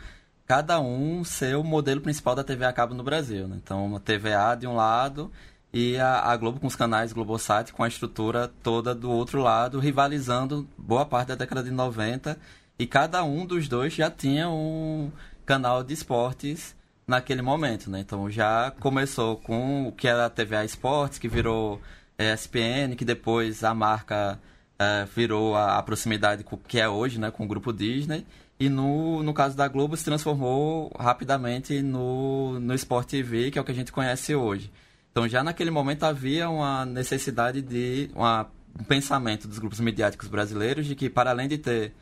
[0.47, 3.47] cada um ser o modelo principal da TV a cabo no Brasil.
[3.47, 3.61] Né?
[3.62, 5.31] Então, a TVA de um lado
[5.73, 9.79] e a, a, Globo com os canais Globosat com a estrutura toda do outro lado,
[9.79, 12.38] rivalizando boa parte da década de 90.
[12.79, 15.12] E cada um dos dois já tinha um
[15.45, 16.75] canal de esportes
[17.11, 18.01] naquele momento, né?
[18.01, 21.81] Então já começou com o que era a TVA Esportes, que virou
[22.18, 24.40] ESPN, que depois a marca
[24.79, 27.31] é, virou a, a, proximidade com, que é hoje, né?
[27.31, 28.25] Com o grupo Disney.
[28.59, 33.62] E no, no caso da Globo se transformou rapidamente no, no Sport TV, que é
[33.62, 34.70] o que a gente conhece hoje.
[35.11, 38.46] Então já naquele momento havia uma necessidade de uma,
[38.79, 41.92] um pensamento dos grupos midiáticos brasileiros de que para além de ter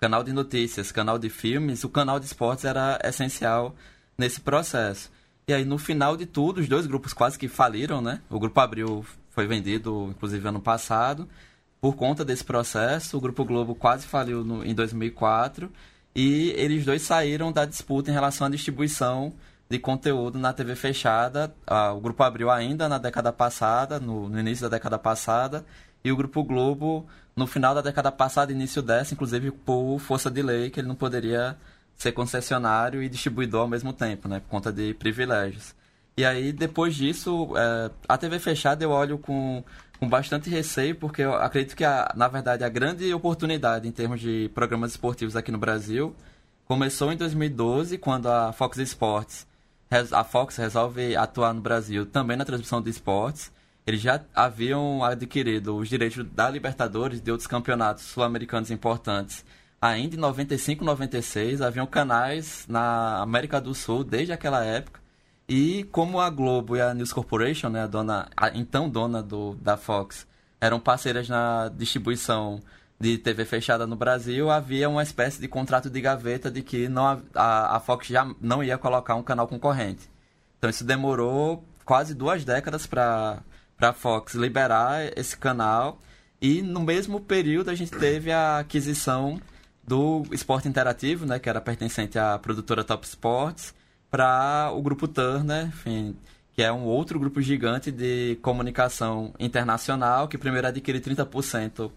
[0.00, 3.74] canal de notícias, canal de filmes, o canal de esportes era essencial
[4.18, 5.10] nesse processo.
[5.46, 8.20] E aí, no final de tudo, os dois grupos quase que faliram, né?
[8.28, 11.28] O Grupo Abril foi vendido, inclusive, ano passado.
[11.80, 15.70] Por conta desse processo, o Grupo Globo quase faliu no, em 2004.
[16.14, 19.32] E eles dois saíram da disputa em relação à distribuição
[19.70, 21.54] de conteúdo na TV fechada.
[21.66, 25.64] Ah, o Grupo Abril ainda na década passada, no, no, início da década passada.
[26.04, 30.42] E o Grupo Globo no final da década passada, início dessa, inclusive por força de
[30.42, 31.56] lei, que ele não poderia
[31.98, 34.38] ser concessionário e distribuidor ao mesmo tempo, né?
[34.40, 35.74] Por conta de privilégios.
[36.16, 39.62] E aí, depois disso, é, a TV fechada eu olho com,
[39.98, 44.20] com bastante receio, porque eu acredito que, a, na verdade, a grande oportunidade em termos
[44.20, 46.14] de programas esportivos aqui no Brasil
[46.64, 49.46] começou em 2012, quando a Fox Sports,
[50.12, 53.50] a Fox resolve atuar no Brasil também na transmissão de esportes.
[53.86, 59.44] Eles já haviam adquirido os direitos da Libertadores e de outros campeonatos sul-americanos importantes
[59.80, 65.00] ainda em 95, 96, haviam canais na América do Sul desde aquela época.
[65.48, 69.54] E como a Globo e a News Corporation, né, a dona, a então dona do,
[69.54, 70.26] da Fox,
[70.60, 72.60] eram parceiras na distribuição
[73.00, 77.22] de TV fechada no Brasil, havia uma espécie de contrato de gaveta de que não,
[77.34, 80.10] a, a Fox já não ia colocar um canal concorrente.
[80.58, 83.40] Então isso demorou quase duas décadas para
[83.80, 86.00] a Fox liberar esse canal.
[86.40, 89.40] E no mesmo período a gente teve a aquisição
[89.88, 93.74] do esporte interativo, né, que era pertencente à produtora Top Sports,
[94.10, 96.14] para o grupo Turner, enfim,
[96.52, 101.90] que é um outro grupo gigante de comunicação internacional, que primeiro adquire 30%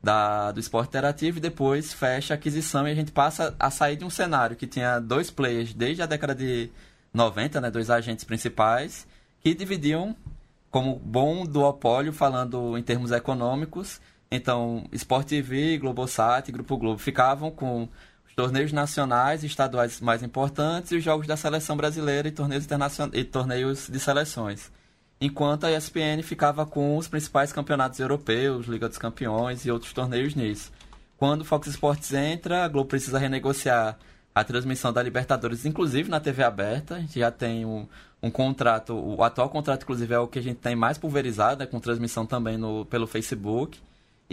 [0.00, 3.96] da, do esporte interativo e depois fecha a aquisição e a gente passa a sair
[3.96, 6.70] de um cenário que tinha dois players desde a década de
[7.12, 9.06] 90, né, dois agentes principais,
[9.40, 10.14] que dividiam
[10.70, 14.00] como bom duopólio, falando em termos econômicos,
[14.34, 17.86] então, Sport TV, Globosat Grupo Globo ficavam com
[18.26, 22.66] os torneios nacionais e estaduais mais importantes e os jogos da seleção brasileira e torneios,
[23.12, 24.72] e torneios de seleções.
[25.20, 30.34] Enquanto a ESPN ficava com os principais campeonatos europeus, Liga dos Campeões e outros torneios
[30.34, 30.72] nisso.
[31.18, 33.98] Quando o Fox Sports entra, a Globo precisa renegociar
[34.34, 36.94] a transmissão da Libertadores, inclusive na TV aberta.
[36.94, 37.86] A gente já tem um,
[38.22, 41.66] um contrato, o atual contrato, inclusive, é o que a gente tem mais pulverizado, né,
[41.66, 43.78] com transmissão também no, pelo Facebook.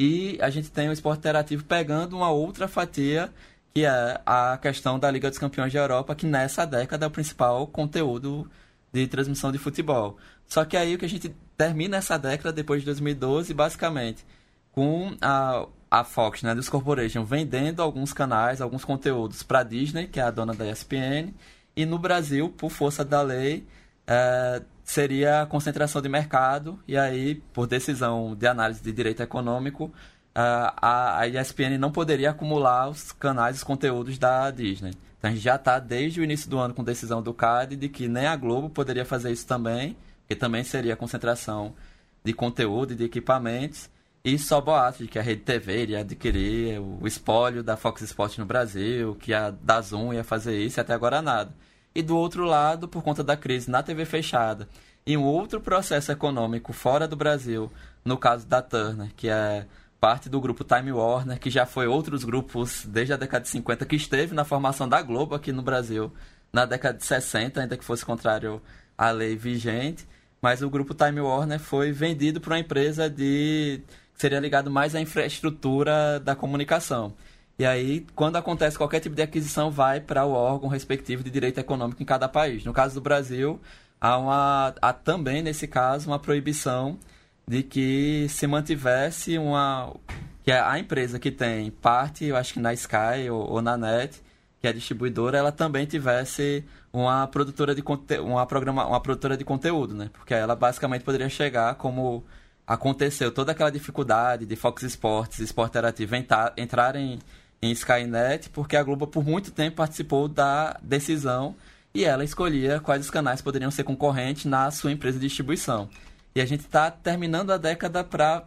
[0.02, 3.30] E a gente tem o esporte interativo pegando uma outra fatia,
[3.74, 7.12] que é a questão da Liga dos Campeões da Europa, que nessa década é o
[7.12, 8.50] principal conteúdo
[8.94, 10.16] de transmissão de futebol.
[10.48, 14.26] Só que aí o que a gente termina essa década, depois de 2012, basicamente,
[14.72, 20.08] com a, a Fox, né, dos Corporation, vendendo alguns canais, alguns conteúdos para a Disney,
[20.08, 21.34] que é a dona da ESPN,
[21.76, 23.68] e no Brasil, por força da lei,
[24.08, 29.94] é, seria a concentração de mercado, e aí, por decisão de análise de direito econômico,
[30.34, 34.94] a, a ESPN não poderia acumular os canais, os conteúdos da Disney.
[35.20, 37.88] Então a gente já está desde o início do ano com decisão do CAD de
[37.88, 39.96] que nem a Globo poderia fazer isso também,
[40.28, 41.76] que também seria concentração
[42.24, 43.92] de conteúdo e de equipamentos.
[44.24, 48.40] E só boatos de que a Rede TV iria adquirir o espólio da Fox Sports
[48.40, 51.54] no Brasil, que a Dazon ia fazer isso e até agora nada.
[51.94, 54.68] E do outro lado, por conta da crise na TV fechada
[55.10, 57.72] e um outro processo econômico fora do Brasil,
[58.06, 59.66] no caso da Turner, que é
[60.00, 63.86] parte do grupo Time Warner, que já foi outros grupos desde a década de 50,
[63.88, 66.12] que esteve na formação da Globo aqui no Brasil
[66.54, 68.62] na década de 60, ainda que fosse contrário
[68.98, 70.08] à lei vigente.
[70.42, 73.82] Mas o grupo Time Warner foi vendido para uma empresa de
[74.14, 77.14] que seria ligado mais à infraestrutura da comunicação.
[77.60, 81.60] E aí, quando acontece qualquer tipo de aquisição, vai para o órgão respectivo de direito
[81.60, 82.64] econômico em cada país.
[82.64, 83.60] No caso do Brasil,
[84.00, 86.98] há, uma, há também, nesse caso, uma proibição
[87.46, 89.94] de que se mantivesse uma.
[90.42, 94.22] que a empresa que tem parte, eu acho que na Sky ou, ou na NET,
[94.62, 97.84] que é distribuidora, ela também tivesse uma produtora de
[98.22, 100.10] uma programa, uma produtora de conteúdo, né?
[100.14, 102.24] Porque ela basicamente poderia chegar como
[102.66, 106.16] aconteceu toda aquela dificuldade de Fox Sports, Sport Interativo
[106.56, 107.20] entrarem em
[107.62, 111.56] Skynet, porque a Globo por muito tempo participou da decisão
[111.94, 115.90] e ela escolhia quais os canais poderiam ser concorrentes na sua empresa de distribuição.
[116.36, 118.44] E a gente está terminando a década para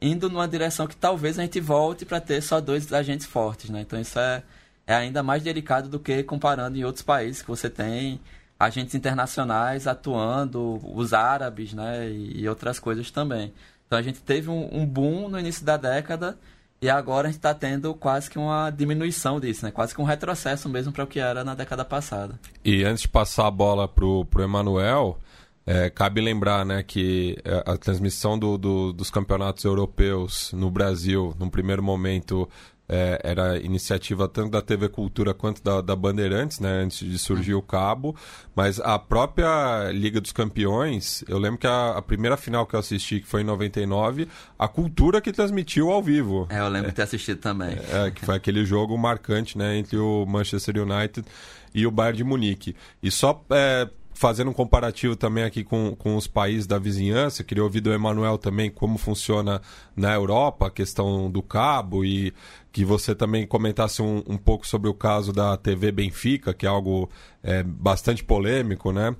[0.00, 3.82] indo numa direção que talvez a gente volte para ter só dois agentes fortes, né?
[3.82, 4.42] Então isso é,
[4.86, 8.20] é ainda mais delicado do que comparando em outros países que você tem
[8.58, 12.10] agentes internacionais atuando, os árabes, né?
[12.10, 13.52] E outras coisas também.
[13.86, 16.36] Então a gente teve um, um boom no início da década
[16.80, 19.70] e agora a gente está tendo quase que uma diminuição disso, né?
[19.70, 22.38] Quase que um retrocesso mesmo para o que era na década passada.
[22.64, 25.18] E antes de passar a bola para o Emanuel,
[25.66, 31.34] é, cabe lembrar né, que é, a transmissão do, do, dos campeonatos europeus no Brasil,
[31.38, 32.48] num primeiro momento,
[32.88, 37.54] é, era iniciativa tanto da TV Cultura quanto da, da Bandeirantes, né, antes de surgir
[37.54, 38.16] o cabo.
[38.56, 42.80] Mas a própria Liga dos Campeões, eu lembro que a, a, primeira final que eu
[42.80, 46.46] assisti, que foi em 99, a Cultura que transmitiu ao vivo.
[46.50, 47.76] É, eu lembro de ter assistido também.
[47.92, 51.26] É, que foi aquele jogo marcante né, entre o Manchester United
[51.74, 52.74] e o Bayern de Munique.
[53.02, 57.62] E só é, fazendo um comparativo também aqui com, com os países da vizinhança, queria
[57.62, 59.62] ouvir do Emanuel também como funciona
[59.94, 62.34] na Europa a questão do cabo e
[62.72, 66.68] que você também comentasse um, um pouco sobre o caso da TV Benfica, que é
[66.68, 67.08] algo
[67.44, 69.14] é, bastante polêmico, né?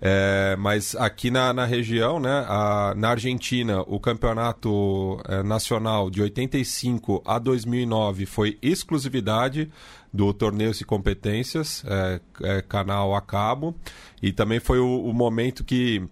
[0.00, 6.22] É, mas aqui na, na região, né, a, na Argentina, o campeonato é, nacional de
[6.22, 9.70] 85 a 2009 foi exclusividade
[10.12, 13.74] do Torneio e Competências, é, é, canal a cabo,
[14.22, 16.02] e também foi o, o momento que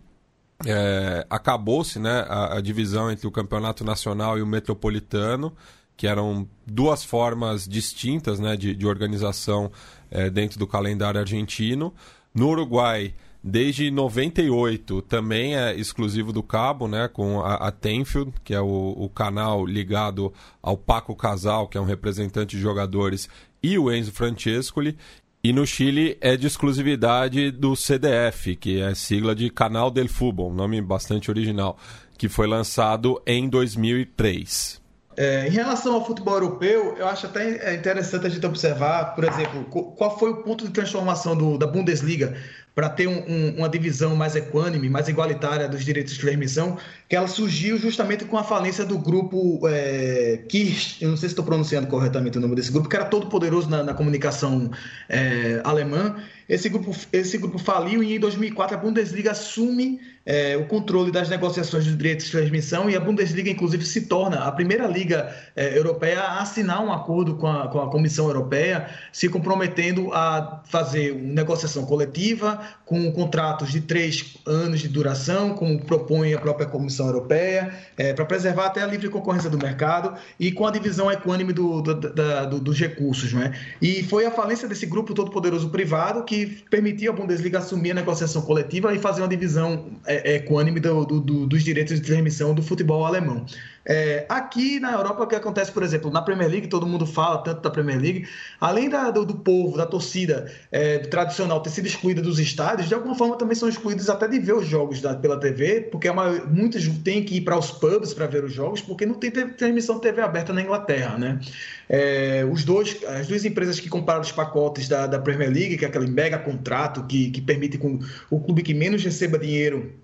[0.66, 5.52] é, acabou-se né, a, a, divisão entre o Campeonato Nacional e o Metropolitano,
[5.96, 9.70] que eram duas formas distintas né, de, de organização
[10.10, 11.92] é, dentro do calendário argentino.
[12.32, 18.54] No Uruguai, desde 98, também é exclusivo do cabo, né, com a, a Tenfield, que
[18.54, 20.32] é o, o canal ligado
[20.62, 23.28] ao Paco Casal, que é um representante de jogadores
[23.62, 24.96] e o Enzo Francescoli.
[25.42, 30.52] E no Chile é de exclusividade do CDF, que é sigla de Canal del Fútbol,
[30.52, 31.78] nome bastante original,
[32.18, 34.77] que foi lançado em 2003.
[35.20, 39.64] É, em relação ao futebol europeu, eu acho até interessante a gente observar, por exemplo,
[39.64, 42.36] qual foi o ponto de transformação do, da Bundesliga
[42.72, 46.78] para ter um, um, uma divisão mais equânime, mais igualitária dos direitos de transmissão,
[47.08, 51.32] que ela surgiu justamente com a falência do grupo é, Kirch, eu não sei se
[51.32, 54.70] estou pronunciando corretamente o nome desse grupo, que era todo poderoso na, na comunicação
[55.08, 56.14] é, alemã.
[56.48, 61.30] Esse grupo, esse grupo faliu e em 2004 a Bundesliga assume é, o controle das
[61.30, 65.78] negociações dos direitos de transmissão e a Bundesliga, inclusive, se torna a primeira liga é,
[65.78, 71.12] europeia a assinar um acordo com a, com a Comissão Europeia, se comprometendo a fazer
[71.12, 77.06] uma negociação coletiva com contratos de três anos de duração, como propõe a própria Comissão
[77.06, 81.54] Europeia, é, para preservar até a livre concorrência do mercado e com a divisão equânime
[81.54, 83.32] do, do, do, dos recursos.
[83.32, 83.58] Né?
[83.80, 88.42] E foi a falência desse grupo todo-poderoso privado que permitiu a Bundesliga assumir a negociação
[88.42, 92.54] coletiva e fazer uma divisão é, é, equânime do, do, do, dos direitos de transmissão
[92.54, 93.44] do futebol alemão.
[93.90, 97.38] É, aqui na Europa, o que acontece, por exemplo, na Premier League, todo mundo fala
[97.38, 98.28] tanto da Premier League,
[98.60, 102.94] além da, do, do, povo, da torcida é, tradicional ter sido excluída dos estádios, de
[102.94, 106.10] alguma forma também são excluídos até de ver os jogos da, pela TV, porque é
[106.10, 109.30] uma, muitos têm que ir para os pubs para ver os jogos, porque não tem
[109.30, 111.40] transmissão TV aberta na Inglaterra, né?
[111.88, 115.86] É, os dois, as duas empresas que compraram os pacotes da, da Premier League, que
[115.86, 117.98] é aquele mega contrato que, que permite com
[118.28, 119.94] o clube que menos receba dinheiro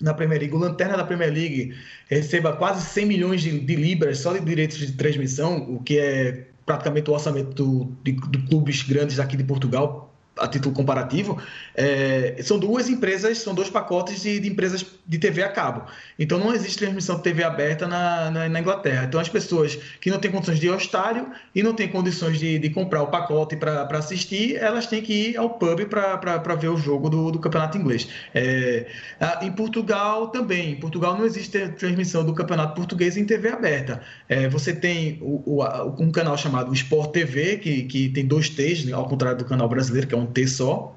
[0.00, 1.74] na Premier League, o Lanterna da Premier League
[2.08, 6.46] receba quase 100 milhões de, de libras só de direitos de transmissão, o que é
[6.64, 10.09] praticamente o orçamento de, de clubes grandes aqui de Portugal,
[10.40, 11.40] a título comparativo,
[11.74, 15.84] é, são duas empresas, são dois pacotes de, de, empresas de TV a cabo.
[16.18, 19.04] Então não existe transmissão de TV aberta na, na, na, Inglaterra.
[19.04, 22.38] Então as pessoas que não têm condições de ir ao estádio e não têm condições
[22.38, 26.68] de, de comprar o pacote para assistir, elas têm que ir ao pub para ver
[26.68, 28.08] o jogo do, do campeonato inglês.
[28.34, 28.86] É,
[29.42, 30.72] em Portugal também.
[30.72, 34.00] Em Portugal não existe transmissão do campeonato português em TV aberta.
[34.28, 38.84] É, você tem o, o, um canal chamado Sport TV, que, que tem dois T's,
[38.84, 40.96] né, ao contrário do canal brasileiro, que é um T só.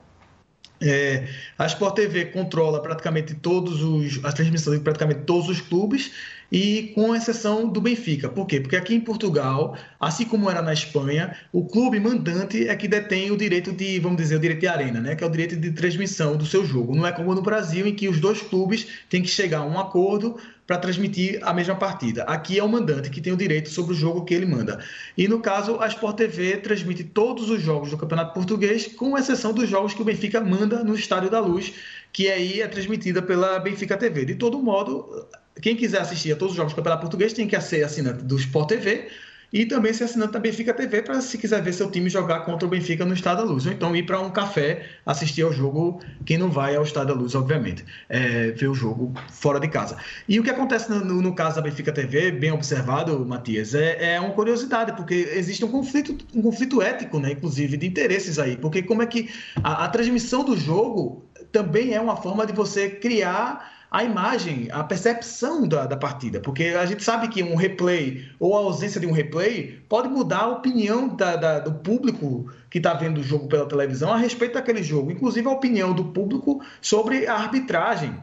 [0.82, 1.28] É,
[1.58, 6.12] a Sport TV controla praticamente todos os as transmissões de praticamente todos os clubes
[6.52, 8.30] e com exceção do Benfica.
[8.30, 8.60] Por quê?
[8.60, 13.32] Porque aqui em Portugal, assim como era na Espanha, o clube mandante é que detém
[13.32, 15.16] o direito de, vamos dizer, o direito de arena, né?
[15.16, 16.96] que é o direito de transmissão do seu jogo.
[16.96, 19.80] Não é como no Brasil, em que os dois clubes têm que chegar a um
[19.80, 22.24] acordo para transmitir a mesma partida.
[22.24, 24.84] Aqui é o mandante que tem o direito sobre o jogo que ele manda.
[25.18, 29.54] E no caso, a Sport TV transmite todos os jogos do Campeonato Português, com exceção
[29.54, 31.74] dos jogos que o Benfica manda no Estádio da Luz,
[32.12, 34.26] que aí é transmitida pela Benfica TV.
[34.26, 35.28] De todo modo,
[35.62, 38.38] quem quiser assistir a todos os jogos do Campeonato Português tem que ser assinante do
[38.38, 39.10] Sport TV
[39.54, 42.66] e também ser assinante da Benfica TV para se quiser ver seu time jogar contra
[42.66, 43.68] o Benfica no Estado da Luz.
[43.68, 47.14] Ou então ir para um café assistir ao jogo, quem não vai ao Estado da
[47.14, 49.96] Luz, obviamente, é, ver o jogo fora de casa.
[50.28, 54.20] E o que acontece no, no caso da Benfica TV, bem observado, Matias, é, é,
[54.20, 58.58] uma curiosidade, porque existe um conflito, um conflito ético, né, inclusive, de interesses aí.
[58.58, 59.30] Porque como é que
[59.64, 64.84] a, a transmissão do jogo também é uma forma de você criar a imagem, a
[64.84, 69.06] percepção da, da partida, porque a gente sabe que um replay ou a ausência de
[69.06, 73.48] um replay pode mudar a opinião da, da, do público que está vendo o jogo
[73.48, 78.18] pela televisão a respeito daquele jogo, inclusive a opinião do público sobre a arbitragem.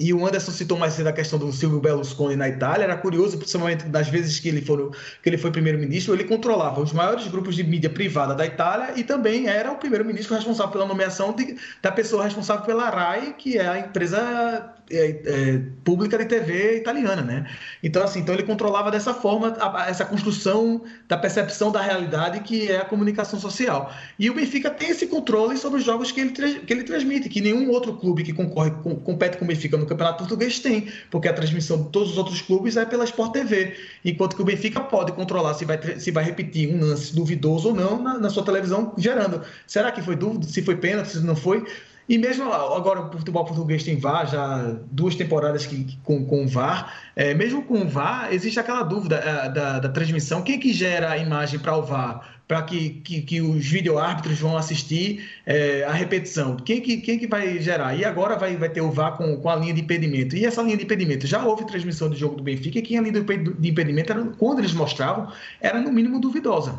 [0.00, 2.84] E o Anderson citou mais cedo a questão do Silvio Berlusconi na Itália.
[2.84, 4.90] Era curioso, principalmente das vezes que ele, foi,
[5.22, 9.04] que ele foi primeiro-ministro, ele controlava os maiores grupos de mídia privada da Itália e
[9.04, 13.68] também era o primeiro-ministro responsável pela nomeação de, da pessoa responsável pela RAI, que é
[13.68, 17.50] a empresa é, é, pública de TV italiana, né?
[17.82, 22.40] Então, assim, então ele controlava dessa forma a, a, essa construção da percepção da realidade
[22.40, 23.92] que é a comunicação social.
[24.18, 27.40] E o Benfica tem esse controle sobre os jogos que ele, que ele transmite, que
[27.40, 31.28] nenhum outro clube que concorre, com, compete com o Benfica no Campeonato Português tem, porque
[31.28, 34.80] a transmissão de todos os outros clubes é pela Sport TV, enquanto que o Benfica
[34.80, 38.44] pode controlar se vai, se vai repetir um lance duvidoso ou não na, na sua
[38.44, 39.42] televisão, gerando.
[39.66, 40.46] Será que foi dúvida?
[40.46, 41.64] Se foi pênalti, se não foi?
[42.10, 46.92] E mesmo agora o futebol português tem VAR, já duas temporadas que, com, com VAR.
[47.14, 50.42] É, mesmo com o VAR, existe aquela dúvida é, da, da transmissão.
[50.42, 52.40] Quem é que gera a imagem para o VAR?
[52.48, 56.56] Para que, que, que, os vídeo-árbitros vão assistir é, a repetição?
[56.56, 57.94] Quem que, quem que vai gerar?
[57.94, 60.34] E agora vai, vai ter o VAR com, com a linha de impedimento.
[60.34, 61.28] E essa linha de impedimento?
[61.28, 64.58] Já houve transmissão do jogo do Benfica e quem a linha de impedimento, era, quando
[64.58, 66.76] eles mostravam, era no mínimo duvidosa.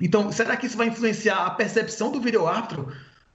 [0.00, 2.88] Então, será que isso vai influenciar a percepção do vídeo-árbitro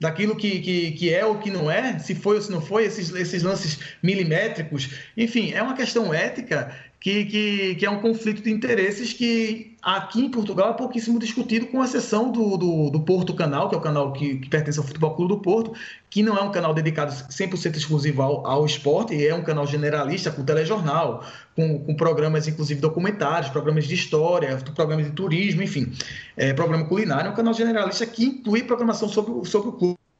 [0.04, 2.84] daquilo que, que, que é ou que não é, se foi ou se não foi,
[2.84, 4.90] esses, esses lances milimétricos.
[5.16, 6.70] Enfim, é uma questão ética
[7.04, 11.66] que, que, que, é um conflito de interesses que aqui em Portugal é pouquíssimo discutido,
[11.66, 14.86] com exceção do, do, do Porto Canal, que é o canal que, que, pertence ao
[14.86, 15.74] Futebol Clube do Porto,
[16.08, 20.30] que não é um canal dedicado 100% exclusivo ao, ao esporte, é um canal generalista
[20.30, 21.22] com telejornal,
[21.54, 25.92] com, com programas, inclusive documentários, programas de história, programas de turismo, enfim,
[26.38, 29.72] é, programa culinário, é um canal generalista que inclui programação sobre, sobre o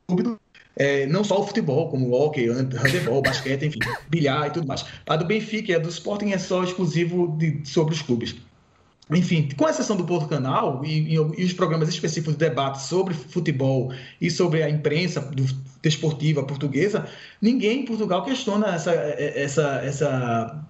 [0.07, 0.44] clube do
[0.77, 4.85] é, não só o futebol, como o hockey, handebol, basquete, enfim, bilhar e tudo mais.
[5.07, 8.35] A do Benfica e a do Sporting é só exclusivo de, sobre os clubes.
[9.11, 13.13] Enfim, com exceção do Porto Canal e, e, e, os programas específicos de debate sobre
[13.13, 15.45] futebol e sobre a imprensa do,
[15.83, 17.07] desportiva portuguesa,
[17.41, 20.65] ninguém em Portugal questiona essa, essa, essa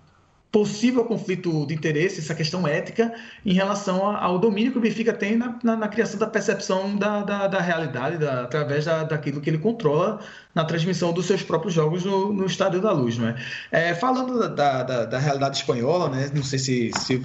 [0.54, 3.12] possível conflito de interesse, essa questão ética
[3.44, 7.22] em relação ao domínio que o Benfica tem na, na, na criação da percepção da,
[7.22, 10.20] da, da realidade, da, através da, daquilo que ele controla
[10.54, 13.18] na transmissão dos seus próprios jogos no, no Estádio da Luz.
[13.18, 13.36] Não é?
[13.72, 16.30] é falando da, da, da, realidade espanhola, né?
[16.32, 17.20] não sei se, se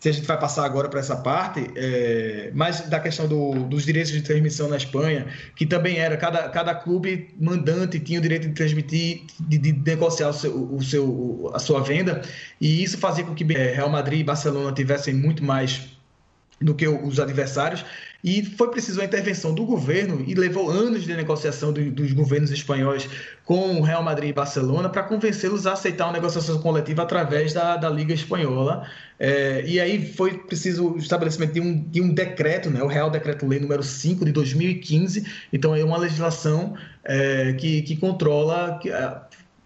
[0.00, 3.84] se a gente vai passar agora para essa parte, é, mas da questão do, dos
[3.84, 8.48] direitos de transmissão na Espanha, que também era, cada, cada clube mandante tinha o direito
[8.48, 12.22] de transmitir, de, de negociar o seu, o seu, a sua venda,
[12.58, 15.99] e isso fazia com que é, Real Madrid e Barcelona tivessem muito mais
[16.60, 17.84] do que os adversários,
[18.22, 22.50] e foi preciso a intervenção do governo, e levou anos de negociação do, dos governos
[22.50, 23.08] espanhóis
[23.46, 27.78] com o Real Madrid e Barcelona para convencê-los a aceitar uma negociação coletiva através da,
[27.78, 28.86] da Liga Espanhola.
[29.18, 33.10] É, e aí foi preciso o estabelecimento de um, de um decreto, né, o Real
[33.10, 35.24] Decreto-Lei número 5 de 2015.
[35.50, 38.78] Então, é uma legislação é, que, que controla.
[38.82, 38.90] Que,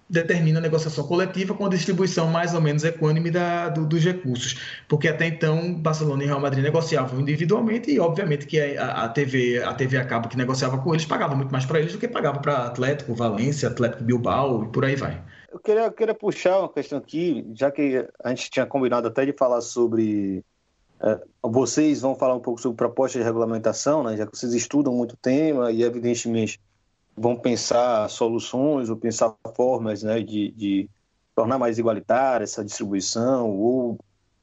[0.09, 4.61] determina a negociação coletiva com a distribuição mais ou menos equânime da, do, dos recursos.
[4.89, 9.63] Porque até então, Barcelona e Real Madrid negociavam individualmente e, obviamente, que a, a TV,
[9.63, 12.09] a TV a cabo que negociava com eles pagava muito mais para eles do que
[12.09, 15.23] pagava para Atlético, Valência, Atlético Bilbao e por aí vai.
[15.51, 19.25] Eu queria, eu queria puxar uma questão aqui, já que a gente tinha combinado até
[19.25, 20.45] de falar sobre.
[21.01, 24.93] É, vocês vão falar um pouco sobre proposta de regulamentação, né, já que vocês estudam
[24.93, 26.61] muito o tema e, evidentemente,
[27.17, 30.91] vão pensar soluções ou pensar formas né, de, de
[31.35, 33.99] tornar mais igualitária essa distribuição ou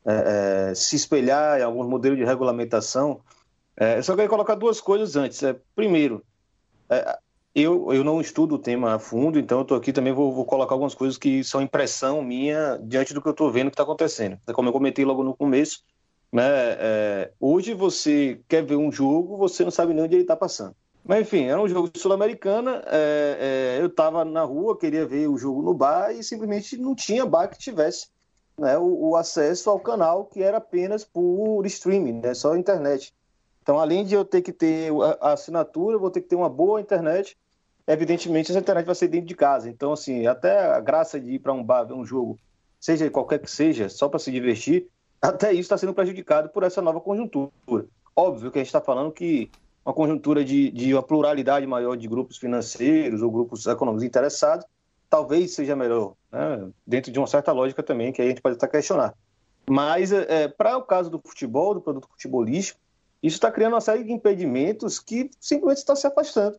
[0.05, 3.21] é, é, se espelhar em alguns modelos de regulamentação.
[3.77, 5.41] É, eu só queria colocar duas coisas antes.
[5.43, 6.23] É, primeiro,
[6.89, 7.17] é,
[7.53, 10.45] eu, eu não estudo o tema a fundo, então eu estou aqui também vou, vou,
[10.45, 13.83] colocar algumas coisas que são impressão minha diante do que eu estou vendo que está
[13.83, 14.37] acontecendo.
[14.53, 15.83] Como eu comentei logo no começo,
[16.31, 20.35] né, é, hoje você quer ver um jogo, você não sabe nem onde ele está
[20.35, 20.75] passando.
[21.03, 22.83] Mas enfim, era um jogo sul-americana.
[22.87, 26.95] É, é, eu estava na rua, queria ver o jogo no bar e simplesmente não
[26.95, 28.07] tinha bar que tivesse
[28.57, 33.13] né, o, o, acesso ao canal que era apenas por streaming, né, só internet.
[33.63, 36.49] Então, além de eu ter que ter a assinatura, eu vou ter que ter uma
[36.49, 37.37] boa internet.
[37.87, 39.69] Evidentemente, essa internet vai ser dentro de casa.
[39.69, 42.39] Então, assim, até a graça de ir para um bar ver um jogo,
[42.79, 44.87] seja qualquer que seja, só para se divertir,
[45.21, 47.51] até isso está sendo prejudicado por essa nova conjuntura.
[48.15, 49.49] Óbvio que a gente está falando que
[49.85, 54.65] uma conjuntura de, de uma pluralidade maior de grupos financeiros ou grupos econômicos interessados,
[55.09, 56.69] talvez seja melhor, né?
[56.85, 59.13] dentro de uma certa lógica também, que a gente pode até questionar.
[59.69, 62.79] Mas, é, para o caso do futebol, do produto futebolístico,
[63.21, 66.57] isso está criando uma série de impedimentos que simplesmente estão se afastando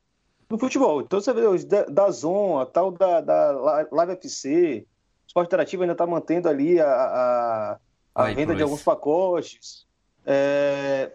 [0.49, 1.01] do futebol.
[1.01, 4.87] Então, você vê hoje, da Zona, tal da, da Live FC,
[5.25, 7.79] o Esporte Interativo ainda está mantendo ali a, a,
[8.15, 9.87] a venda de alguns pacotes.
[10.25, 11.11] É,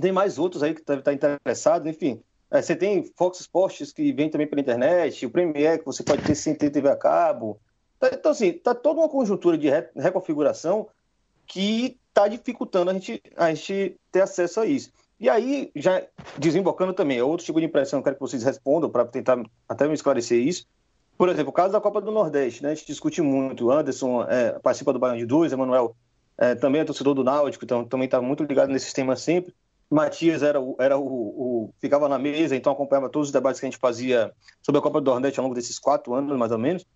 [0.00, 2.20] tem mais outros aí que devem estar interessados, enfim.
[2.50, 6.22] É, você tem Fox Sports que vem também pela internet, o Premier que você pode
[6.22, 7.58] ter sem ter TV a cabo.
[7.98, 10.88] Tá, então, assim, está toda uma conjuntura de reconfiguração
[11.46, 14.92] que está dificultando a gente, a gente ter acesso a isso.
[15.18, 16.02] E aí, já
[16.36, 19.86] desembocando também, é outro tipo de impressão, eu quero que vocês respondam para tentar até
[19.86, 20.66] me esclarecer isso.
[21.16, 22.72] Por exemplo, o caso da Copa do Nordeste, né?
[22.72, 23.70] A gente discute muito.
[23.70, 25.94] Anderson é, participa do Baiano de Dois, Emanuel
[26.36, 29.54] é, também é torcedor do Náutico, então também está muito ligado nesse tema sempre.
[29.92, 33.70] Matias era, era o, o, ficava na mesa, então acompanhava todos os debates que a
[33.70, 34.32] gente fazia
[34.62, 36.86] sobre a Copa do Nordeste ao longo desses quatro anos, mais ou menos.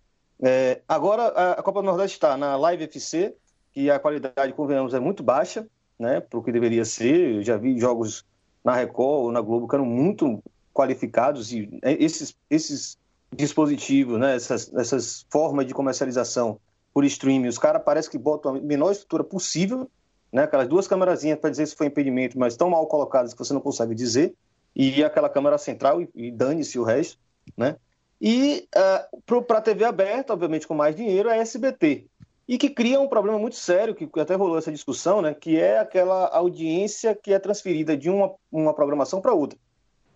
[0.41, 3.35] É, agora a, a, Copa do Nordeste está na Live FC,
[3.71, 5.67] que a qualidade, convenhamos, é muito baixa,
[5.99, 7.35] né, para o que deveria ser.
[7.35, 8.25] Eu já vi jogos
[8.63, 10.43] na Record ou na Globo que eram muito
[10.73, 12.97] qualificados e é, esses, esses
[13.31, 16.59] dispositivos, né, essas, essas formas de comercialização
[16.91, 19.87] por streaming, os caras parece que botam a menor estrutura possível
[20.31, 20.43] né?
[20.43, 23.61] aquelas duas câmerazinhas para dizer se foi impedimento, mas tão mal colocadas que você não
[23.61, 24.33] consegue dizer,
[24.75, 27.17] e aquela câmera central, e, e dane-se o resto.
[27.55, 27.75] Né?
[28.21, 32.05] E uh, para a TV aberta, obviamente com mais dinheiro, é a SBT.
[32.47, 35.33] E que cria um problema muito sério, que até rolou essa discussão, né?
[35.33, 39.57] que é aquela audiência que é transferida de uma, uma programação para outra.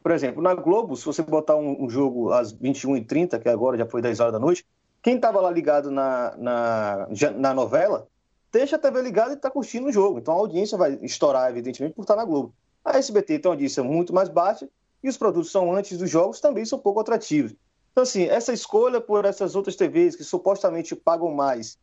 [0.02, 3.86] Por exemplo, na Globo, se você botar um, um jogo às 21h30, que agora já
[3.86, 4.66] foi 10 horas da noite,
[5.02, 8.08] quem estava lá ligado na, na, na novela
[8.52, 10.20] deixa a TV ligada e está curtindo o jogo.
[10.20, 12.54] Então a audiência vai estourar, evidentemente, por estar na Globo.
[12.84, 14.68] A SBT tem uma audiência muito mais baixa
[15.04, 17.54] e os produtos são antes dos jogos também são pouco atrativos.
[17.92, 21.78] Então, assim, essa escolha por essas outras TVs que supostamente pagam mais,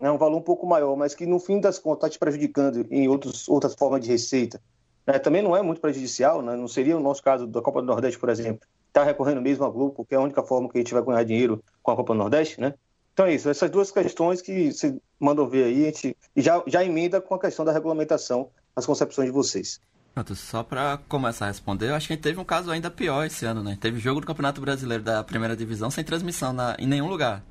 [0.00, 2.86] né, um valor um pouco maior, mas que no fim das contas está te prejudicando
[2.90, 4.60] em outros, outras formas de receita,
[5.06, 7.86] né, também não é muito prejudicial, né, não seria o nosso caso da Copa do
[7.86, 10.78] Nordeste, por exemplo, estar tá recorrendo mesmo à Globo, porque é a única forma que
[10.78, 12.74] a gente vai ganhar dinheiro com a Copa do Nordeste, né?
[13.12, 16.82] Então é isso, essas duas questões que você mandou ver aí, a gente já, já
[16.82, 19.80] emenda com a questão da regulamentação, as concepções de vocês.
[20.14, 22.90] Pronto, só para começar a responder, eu acho que a gente teve um caso ainda
[22.90, 23.78] pior esse ano, né?
[23.80, 27.42] Teve jogo do Campeonato Brasileiro da Primeira Divisão sem transmissão na, em nenhum lugar.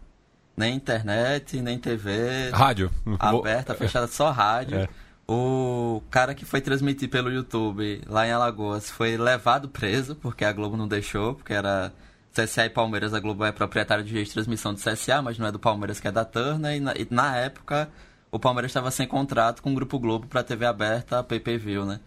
[0.56, 2.50] Nem internet, nem TV.
[2.52, 2.92] Rádio.
[3.20, 4.78] Aberta, fechada, só rádio.
[4.78, 4.88] É.
[5.28, 10.52] O cara que foi transmitir pelo YouTube lá em Alagoas foi levado preso, porque a
[10.52, 11.92] Globo não deixou, porque era
[12.34, 15.52] CSA e Palmeiras, a Globo é proprietária de de transmissão do CSA, mas não é
[15.52, 16.76] do Palmeiras, que é da Turner.
[16.76, 17.90] E na, e na época,
[18.32, 22.00] o Palmeiras estava sem contrato com o Grupo Globo para TV aberta, pay-per-view, né?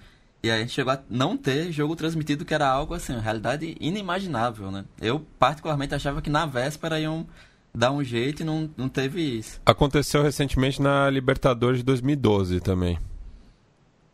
[0.43, 3.77] E aí a gente chegou a não ter jogo transmitido, que era algo, assim, realidade
[3.81, 4.85] inimaginável, né?
[5.01, 7.27] Eu, particularmente, achava que na véspera iam
[7.75, 9.61] dar um jeito e não, não teve isso.
[9.65, 12.99] Aconteceu recentemente na Libertadores de 2012 também.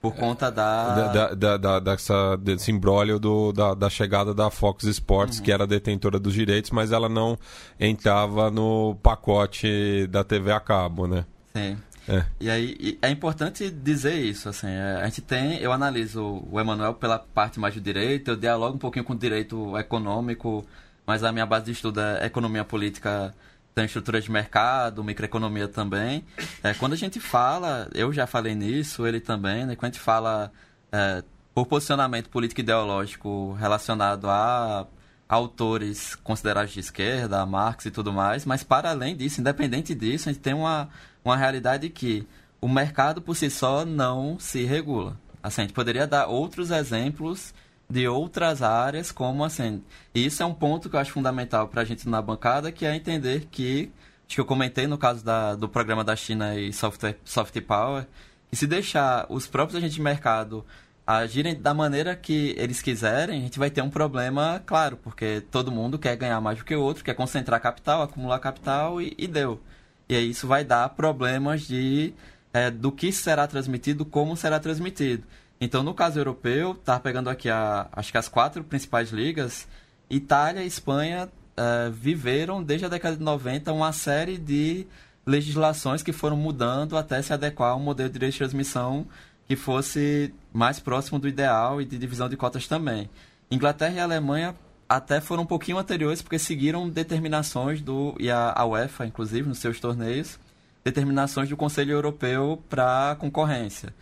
[0.01, 1.09] Por conta da...
[1.09, 5.45] da, da, da dessa, desse imbróglio do, da, da chegada da Fox Sports, uhum.
[5.45, 7.39] que era detentora dos direitos, mas ela não
[7.79, 11.27] entrava no pacote da TV a cabo, né?
[11.55, 11.77] Sim.
[12.09, 12.25] É.
[12.41, 16.95] E aí é importante dizer isso, assim, é, a gente tem, eu analiso o Emanuel
[16.95, 20.65] pela parte mais do direito, eu dialogo um pouquinho com o direito econômico,
[21.07, 23.35] mas a minha base de estudo é economia política
[23.75, 26.25] tem estrutura de mercado, microeconomia também.
[26.63, 29.77] É, quando a gente fala, eu já falei nisso, ele também, né?
[29.77, 30.53] Quando a gente fala
[30.93, 31.23] é,
[31.55, 34.87] por posicionamento político ideológico relacionado a
[35.29, 40.33] autores considerados de esquerda, Marx e tudo mais, mas para além disso, independente disso, a
[40.33, 40.89] gente tem uma,
[41.25, 42.27] uma realidade que
[42.61, 45.17] o mercado por si só não se regula.
[45.43, 47.55] Assim, a gente poderia dar outros exemplos
[47.91, 49.83] de outras áreas, como assim.
[50.15, 52.95] Isso é um ponto que eu acho fundamental para a gente na bancada, que é
[52.95, 53.91] entender que,
[54.27, 58.07] acho que eu comentei no caso da, do programa da China e software, soft power,
[58.49, 60.65] que se deixar os próprios agentes de mercado
[61.05, 65.73] agirem da maneira que eles quiserem, a gente vai ter um problema, claro, porque todo
[65.73, 69.27] mundo quer ganhar mais do que o outro, quer concentrar capital, acumular capital e, e
[69.27, 69.61] deu.
[70.09, 72.15] E aí isso vai dar problemas de
[72.53, 75.25] é, do que será transmitido, como será transmitido.
[75.61, 79.69] Então, no caso europeu, tá pegando aqui a, acho que as quatro principais ligas,
[80.09, 84.87] Itália e Espanha uh, viveram desde a década de 90 uma série de
[85.27, 89.07] legislações que foram mudando até se adequar a um modelo de direito de transmissão
[89.47, 93.11] que fosse mais próximo do ideal e de divisão de cotas também.
[93.51, 94.57] Inglaterra e Alemanha
[94.89, 99.59] até foram um pouquinho anteriores porque seguiram determinações do e a, a UEFA inclusive nos
[99.59, 100.39] seus torneios
[100.83, 103.93] determinações do Conselho Europeu para concorrência.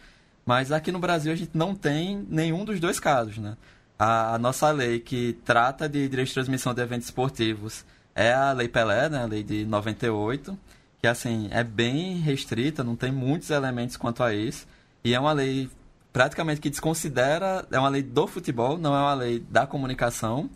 [0.49, 3.55] Mas aqui no Brasil a gente não tem nenhum dos dois casos, né?
[3.99, 7.85] A, a nossa lei que trata de direito de transmissão de eventos esportivos
[8.15, 9.23] é a Lei Pelé, né?
[9.23, 10.59] A lei de 98,
[11.03, 14.67] que assim, é bem restrita, não tem muitos elementos quanto a isso.
[15.05, 15.69] E é uma lei
[16.15, 20.49] praticamente que desconsidera, é uma lei do futebol, não é uma lei da comunicação,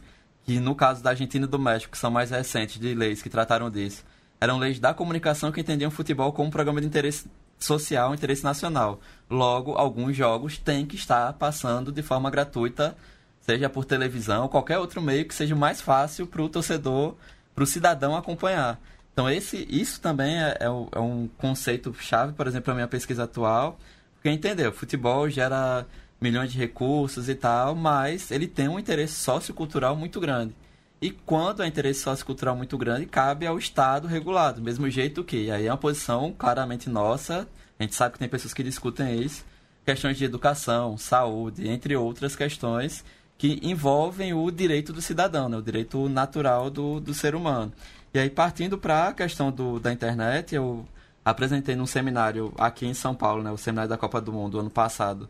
[0.47, 3.29] que no caso da Argentina e do México, que são mais recentes de leis que
[3.29, 4.03] trataram disso,
[4.41, 7.27] eram leis da comunicação que entendiam o futebol como um programa de interesse
[7.63, 9.01] social, interesse nacional.
[9.29, 12.97] Logo, alguns jogos têm que estar passando de forma gratuita,
[13.41, 17.15] seja por televisão ou qualquer outro meio que seja mais fácil para o torcedor,
[17.55, 18.81] para o cidadão acompanhar.
[19.13, 22.89] Então, esse, isso também é, é, é um conceito chave, por exemplo, para a minha
[22.89, 23.79] pesquisa atual,
[24.15, 25.87] porque entendeu, futebol gera
[26.21, 30.55] milhões de recursos e tal, mas ele tem um interesse sociocultural muito grande.
[31.03, 35.51] E quando há interesse sociocultural muito grande, cabe ao Estado regular, do mesmo jeito que,
[35.51, 39.45] aí é uma posição claramente nossa, a gente sabe que tem pessoas que discutem isso,
[39.85, 43.05] questões de educação, saúde, entre outras questões
[43.37, 45.57] que envolvem o direito do cidadão, né?
[45.57, 47.73] o direito natural do, do ser humano.
[48.15, 50.87] E aí, partindo para a questão do, da internet, eu
[51.25, 53.51] apresentei num seminário aqui em São Paulo, né?
[53.51, 55.29] o seminário da Copa do Mundo, ano passado,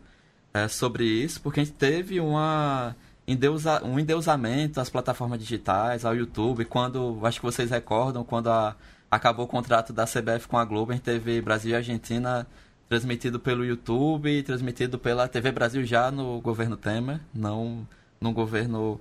[0.53, 2.95] é, sobre isso, porque a gente teve uma
[3.27, 8.75] endeusa, um endeusamento às plataformas digitais, ao YouTube, quando, acho que vocês recordam, quando a,
[9.09, 12.47] acabou o contrato da CBF com a Globo, a teve Brasil e Argentina
[12.89, 17.87] transmitido pelo YouTube, transmitido pela TV Brasil já no governo Temer, não
[18.19, 18.99] no governo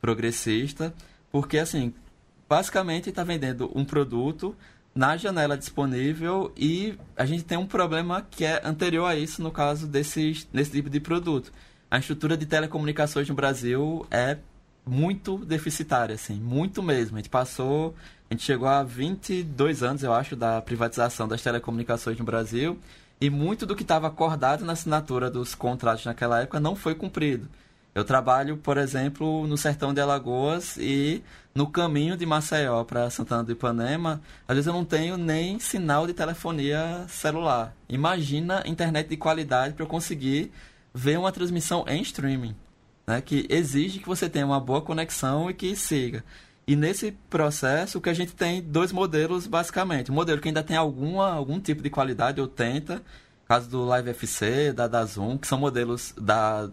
[0.00, 0.92] progressista,
[1.30, 1.94] porque assim,
[2.48, 4.54] basicamente está vendendo um produto
[4.94, 9.50] na janela disponível e a gente tem um problema que é anterior a isso no
[9.50, 11.52] caso desses, desse tipo de produto
[11.90, 14.38] a estrutura de telecomunicações no Brasil é
[14.86, 17.16] muito deficitária, assim, muito mesmo.
[17.16, 17.94] A gente passou,
[18.30, 22.78] a gente chegou a 22 anos, eu acho, da privatização das telecomunicações no Brasil,
[23.20, 27.48] e muito do que estava acordado na assinatura dos contratos naquela época não foi cumprido.
[27.92, 31.22] Eu trabalho, por exemplo, no sertão de Alagoas e
[31.52, 36.06] no caminho de Maceió para Santana do Ipanema, às vezes eu não tenho nem sinal
[36.06, 37.74] de telefonia celular.
[37.88, 40.52] Imagina internet de qualidade para eu conseguir
[40.92, 42.54] ver uma transmissão em streaming,
[43.06, 46.24] né, que exige que você tenha uma boa conexão e que siga.
[46.66, 50.10] E nesse processo, o que a gente tem dois modelos, basicamente.
[50.10, 53.02] Um modelo que ainda tem alguma, algum tipo de qualidade, ou tenta,
[53.48, 56.70] caso do Live FC, da, da Zoom, que são modelos da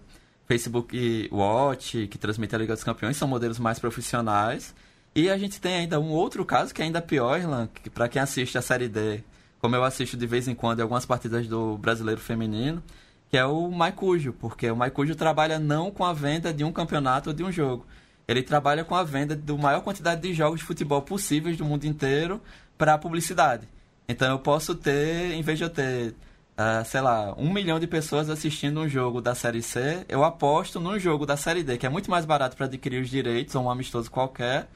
[0.48, 4.76] Facebook Watch, que transmite a Liga dos Campeões, são modelos mais profissionais.
[5.16, 8.08] E a gente tem ainda um outro caso que é ainda pior, Irlan, que para
[8.08, 9.24] quem assiste a Série D,
[9.60, 12.84] como eu assisto de vez em quando em algumas partidas do Brasileiro Feminino,
[13.30, 17.30] que é o Maicujo, porque o Maicujo trabalha não com a venda de um campeonato
[17.30, 17.86] ou de um jogo.
[18.28, 21.86] Ele trabalha com a venda da maior quantidade de jogos de futebol possíveis do mundo
[21.86, 22.42] inteiro
[22.78, 23.68] para publicidade.
[24.08, 26.12] Então eu posso ter, em vez de eu ter,
[26.58, 30.80] uh, sei lá, um milhão de pessoas assistindo um jogo da Série C, eu aposto
[30.80, 33.64] num jogo da Série D, que é muito mais barato para adquirir os direitos, ou
[33.64, 34.68] um amistoso qualquer.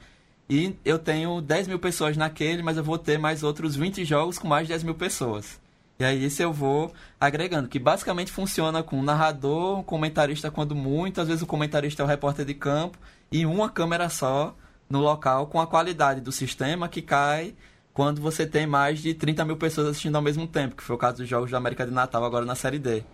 [0.48, 4.38] E eu tenho 10 mil pessoas naquele, mas eu vou ter mais outros 20 jogos
[4.38, 5.61] com mais de 10 mil pessoas.
[6.02, 10.74] E aí isso eu vou agregando, que basicamente funciona com um narrador, um comentarista quando
[10.74, 12.98] muito, às vezes o comentarista é o repórter de campo,
[13.30, 14.56] e uma câmera só
[14.90, 17.54] no local com a qualidade do sistema que cai
[17.92, 20.98] quando você tem mais de 30 mil pessoas assistindo ao mesmo tempo, que foi o
[20.98, 23.04] caso dos Jogos da América de Natal agora na Série D.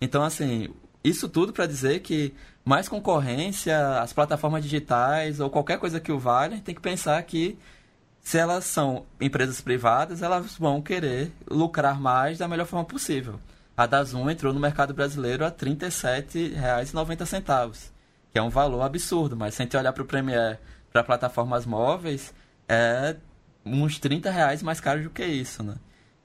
[0.00, 0.68] Então, assim,
[1.02, 2.32] isso tudo para dizer que
[2.64, 7.58] mais concorrência, as plataformas digitais ou qualquer coisa que o valha, tem que pensar que
[8.28, 13.40] se elas são empresas privadas, elas vão querer lucrar mais da melhor forma possível.
[13.74, 17.90] A Dazun entrou no mercado brasileiro a R$ 37,90,
[18.30, 20.58] que é um valor absurdo, mas se a gente olhar para o Premiere,
[20.92, 22.34] para plataformas móveis,
[22.68, 23.16] é
[23.64, 25.76] uns 30 reais mais caro do que isso, né?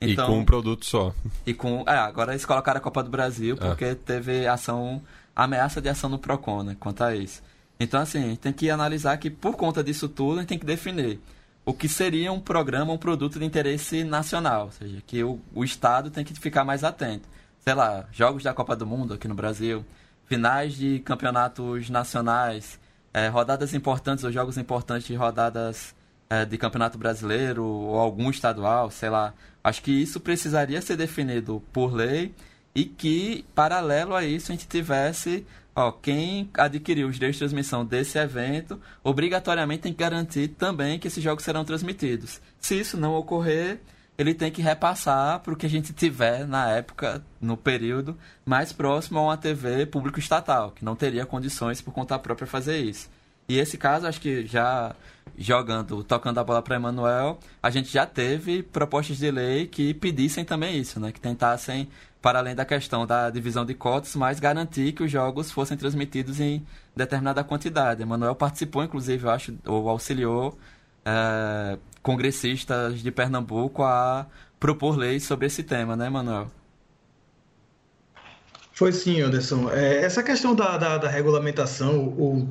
[0.02, 1.14] Então, e com um produto só.
[1.46, 1.86] E com.
[1.88, 3.66] É, agora eles colocaram a Copa do Brasil é.
[3.66, 3.96] porque é.
[3.96, 5.02] teve ação.
[5.34, 6.76] ameaça de ação no PROCON, né?
[6.82, 7.42] Quanto a isso.
[7.80, 10.60] Então, assim, a gente tem que analisar que, por conta disso tudo, a gente tem
[10.60, 11.22] que definir
[11.66, 14.66] o que seria um programa, um produto de interesse nacional.
[14.66, 17.28] Ou seja, que o, o Estado tem que ficar mais atento.
[17.60, 19.86] Sei lá, jogos da Copa do Mundo aqui no Brasil,
[20.26, 22.80] finais de campeonatos nacionais,
[23.14, 25.96] é, rodadas importantes ou jogos importantes de rodadas
[26.30, 29.34] é, de campeonato brasileiro ou algum estadual, sei lá.
[29.64, 32.34] Acho que isso precisaria ser definido por lei
[32.76, 35.46] e que, paralelo a isso, a gente tivesse
[35.76, 41.08] ó, quem adquiriu os direitos de transmissão desse evento, obrigatoriamente tem que garantir também que
[41.08, 42.42] esses jogos serão transmitidos.
[42.60, 43.80] Se isso não ocorrer,
[44.18, 48.72] ele tem que repassar para o que a gente tiver na época, no período, mais
[48.72, 53.10] próximo a uma TV público estatal, que não teria condições por conta própria fazer isso.
[53.48, 54.96] E esse caso, acho que já
[55.38, 60.46] jogando, tocando a bola para Emanuel, a gente já teve propostas de lei que pedissem
[60.46, 61.12] também isso, né?
[61.12, 61.90] Que tentassem,
[62.24, 66.40] para além da questão da divisão de cotas, mas garantir que os jogos fossem transmitidos
[66.40, 66.66] em
[66.96, 68.02] determinada quantidade.
[68.02, 70.58] Emanuel participou, inclusive, eu acho, ou auxiliou
[71.06, 74.26] é, congressistas de Pernambuco a
[74.58, 76.50] propor leis sobre esse tema, né, Emanuel?
[78.72, 79.70] Foi sim, Anderson.
[79.70, 82.48] É, essa questão da, da, da regulamentação, o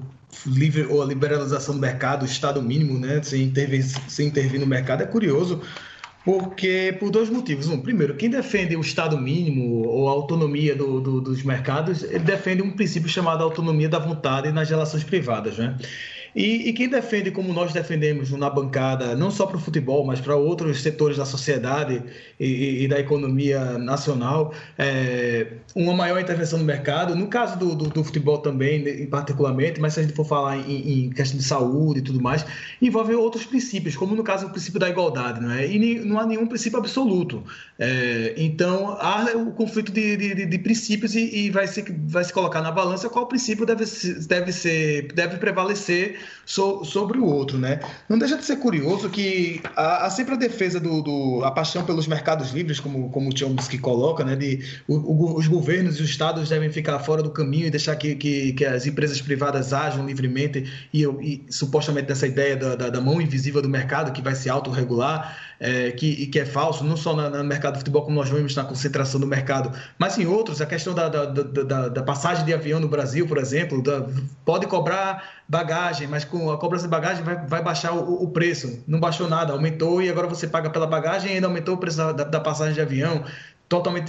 [0.47, 4.66] livre ou a liberalização do mercado, o estado mínimo, né, sem intervir, sem intervir no
[4.66, 5.62] mercado, é curioso,
[6.25, 7.68] porque por dois motivos.
[7.68, 12.20] Um, primeiro, quem defende o estado mínimo ou a autonomia do, do, dos mercados, ele
[12.20, 15.77] defende um princípio chamado autonomia da vontade nas relações privadas, né?
[16.35, 20.20] E, e, quem defende, como nós defendemos na bancada, não só para o futebol, mas
[20.20, 22.03] para outros setores da sociedade
[22.41, 27.89] e, e da economia nacional, é, uma maior intervenção no mercado, no caso do, do,
[27.91, 31.45] do, futebol também, em particularmente, mas se a gente for falar em, em, questão de
[31.45, 32.47] saúde e tudo mais,
[32.80, 35.70] envolve outros princípios, como no caso o princípio da igualdade, não é?
[35.70, 37.45] E não há nenhum princípio absoluto.
[37.78, 42.33] É, então, há o conflito de, de, de princípios e, e, vai, se, vai se
[42.33, 43.85] colocar na balança qual princípio deve,
[44.26, 47.81] deve, ser, deve prevalecer so, sobre o outro, né?
[48.09, 51.85] Não deixa de ser curioso que há, há sempre a defesa do, do, a paixão
[51.85, 54.37] pelos mercados livres, como, como o Chomsky coloca, né?
[54.37, 57.97] De o, o, os governos e os estados devem ficar fora do caminho e deixar
[57.97, 62.91] que, que, que as empresas privadas ajam livremente e, e supostamente dessa ideia da, da,
[62.91, 66.97] da, mão invisível do mercado que vai se autorregular, é, que, que é falso, não
[66.97, 70.61] só no mercado de futebol, como nós vemos na concentração do mercado, mas em outros,
[70.61, 73.81] a questão da, da, da, da passagem de avião no Brasil, por exemplo,
[74.45, 78.83] pode cobrar bagagem, mas com a cobrança de bagagem vai, vai baixar o, o, preço.
[78.89, 81.99] Não baixou nada, aumentou e agora você paga pela bagagem e ainda aumentou o preço
[81.99, 83.23] da, da passagem de avião
[83.73, 84.05] totalmente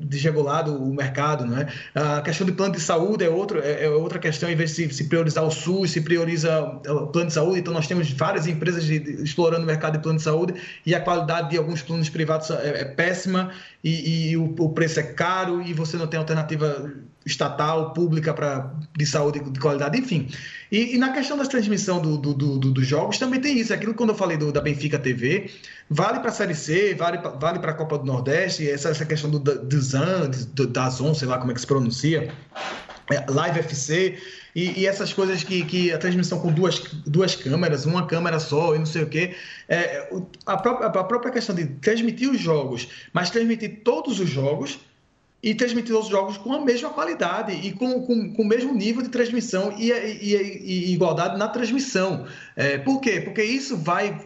[0.00, 1.68] desregulado o mercado, não é?
[1.94, 4.94] A questão de plano de saúde é, outro, é, é outra questão, em vez de
[4.94, 8.82] se, priorizar o SUS, se prioriza o plano de saúde, então nós temos várias empresas
[8.82, 10.54] de, de, explorando o mercado de plano de saúde
[10.86, 13.50] e a qualidade de alguns planos privados é, é péssima
[13.82, 16.90] e, e o, o, preço é caro e você não tem alternativa
[17.24, 20.28] estatal, pública pra, de saúde de qualidade, enfim.
[20.70, 23.72] E, e na questão da transmissão do, do, do, dos jogos também tem isso.
[23.72, 25.50] Aquilo quando eu falei da Benfica TV,
[25.88, 29.30] vale para a Série C, vale, vale para a Copa do Nordeste, essa, essa questão
[29.30, 32.32] do, do ZAN, do, da ZON, sei lá como é que se pronuncia,
[33.10, 34.18] é, Live FC,
[34.54, 38.74] e, e, essas coisas que, que a transmissão com duas, duas câmeras, uma câmera só
[38.74, 39.34] e não sei o quê.
[39.68, 40.08] É,
[40.46, 44.78] a, própria, a própria questão de transmitir os jogos, mas transmitir todos os jogos
[45.44, 49.02] e transmitir os jogos com a mesma qualidade e com, com, com o mesmo nível
[49.02, 52.24] de transmissão e, e, e igualdade na transmissão.
[52.56, 53.20] É, por quê?
[53.20, 54.18] Porque isso vai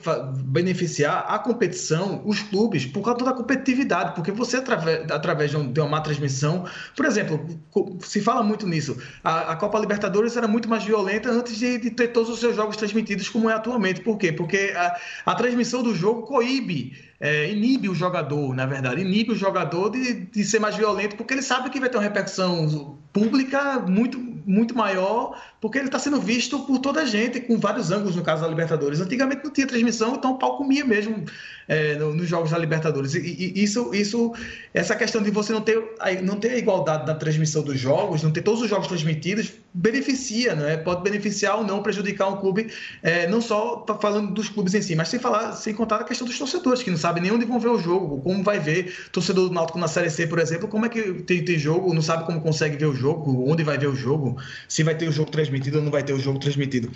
[0.45, 5.73] beneficiar a competição, os clubes, por causa da competitividade, porque você, através, através de, um,
[5.79, 6.64] uma má transmissão,
[6.95, 7.45] por exemplo,
[8.01, 11.91] se fala muito nisso, a, a, Copa Libertadores era muito mais violenta antes de, de,
[11.91, 14.03] ter todos os seus jogos transmitidos como é atualmente.
[14.03, 14.31] Por quê?
[14.31, 14.97] Porque a,
[15.27, 20.27] a transmissão do jogo coíbe é, inibe o jogador, na verdade, inibe o jogador de,
[20.27, 24.77] de ser mais violento, porque ele sabe que vai ter uma repercussão pública muito, muito
[24.77, 28.42] maior, porque ele está sendo visto por toda a gente, com vários ângulos, no caso
[28.42, 29.00] da Libertadores.
[29.00, 31.24] Antigamente não tinha transmissão, então o pau comia mesmo
[31.66, 33.14] é, nos jogos da Libertadores.
[33.14, 34.32] E, e, isso, isso,
[34.72, 35.82] essa questão de você não ter,
[36.22, 40.54] não ter a igualdade na transmissão dos jogos, não ter todos os jogos transmitidos, beneficia,
[40.54, 40.76] né?
[40.76, 42.70] pode beneficiar ou não, prejudicar um clube,
[43.02, 46.26] é, não só falando dos clubes em si, mas sem, falar, sem contar a questão
[46.26, 49.48] dos torcedores, que não sabem nem onde vão ver o jogo, como vai ver, torcedor
[49.48, 52.24] do Náutico na Série C, por exemplo, como é que tem, tem jogo, não sabe
[52.26, 54.36] como consegue ver o jogo, onde vai ver o jogo,
[54.68, 56.90] se vai ter o jogo transmitido ou não vai ter o jogo transmitido.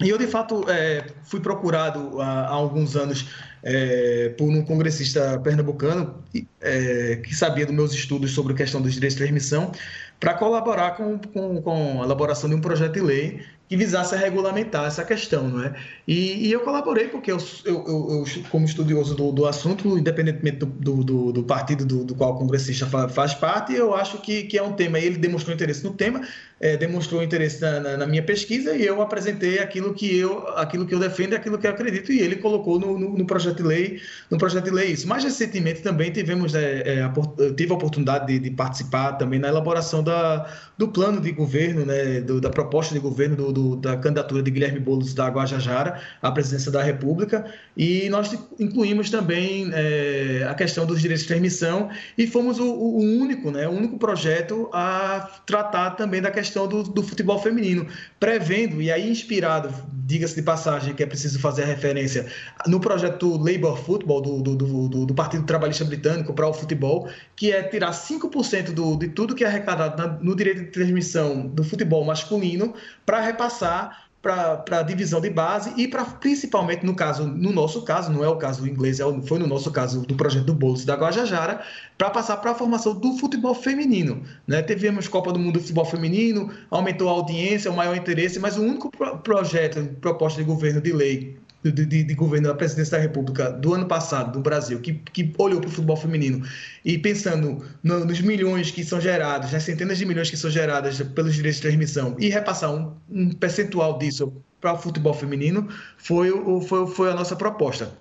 [0.00, 3.26] E eu, de fato, é, fui procurado há, há alguns anos
[3.64, 6.22] é, por um congressista pernambucano
[6.60, 9.72] é, que sabia dos meus estudos sobre a questão dos direitos de transmissão
[10.20, 14.86] para colaborar com, com, com, a elaboração de um projeto de lei que visasse regulamentar
[14.86, 15.74] essa questão, não é?
[16.06, 21.04] E, e eu colaborei porque eu, eu, eu, como estudioso do, do assunto, independentemente do,
[21.04, 24.62] do, do partido do, do, qual o congressista faz parte, eu acho que, que é
[24.62, 24.98] um tema.
[24.98, 26.22] Ele demonstrou interesse no tema,
[26.58, 30.86] é, demonstrou interesse na, na, na, minha pesquisa e eu apresentei aquilo que eu, aquilo
[30.86, 33.64] que eu defendo, aquilo que eu acredito e ele colocou no, no, no projeto de
[33.64, 34.00] lei,
[34.30, 35.06] no projeto de lei isso.
[35.06, 37.12] Mais recentemente também tivemos, é, é, a,
[37.54, 42.22] tive a oportunidade de, de, participar também na elaboração da, do plano de governo, né,
[42.22, 46.30] do, da proposta de governo do do, da candidatura de Guilherme Boulos da Guajajara à
[46.30, 47.44] presidência da República.
[47.76, 52.98] E nós incluímos também é, a questão dos direitos de transmissão e fomos o, o,
[52.98, 57.86] único, né, o único projeto a tratar também da questão do, do futebol feminino,
[58.20, 59.72] prevendo e aí inspirado,
[60.04, 62.26] diga-se de passagem que é preciso fazer a referência
[62.66, 67.52] no projeto Labour Football do, do, do, do Partido Trabalhista Britânico para o futebol, que
[67.52, 72.04] é tirar 5% do, de tudo que é arrecadado no direito de transmissão do futebol
[72.04, 72.74] masculino
[73.06, 78.10] para repassar para a divisão de base e para principalmente no caso, no nosso caso,
[78.10, 80.84] não é o caso do inglês, é foi no nosso caso do projeto do Bolsa
[80.84, 81.62] da Guajajara,
[81.96, 84.20] para passar para a formação do futebol feminino.
[84.44, 84.60] Né?
[84.60, 88.62] Tivemos Copa do Mundo de Futebol Feminino, aumentou a audiência, o maior interesse, mas o
[88.62, 88.90] único
[89.22, 93.74] projeto, proposta de governo de lei de, de, de, governo da presidência da República do
[93.74, 96.46] ano passado, do Brasil, que, que olhou para o futebol feminino
[96.84, 101.00] e pensando no, nos milhões que são gerados, nas centenas de milhões que são geradas
[101.00, 106.30] pelos direitos de transmissão e repassar um, um percentual disso para o futebol feminino, foi,
[106.62, 107.92] foi, foi a nossa proposta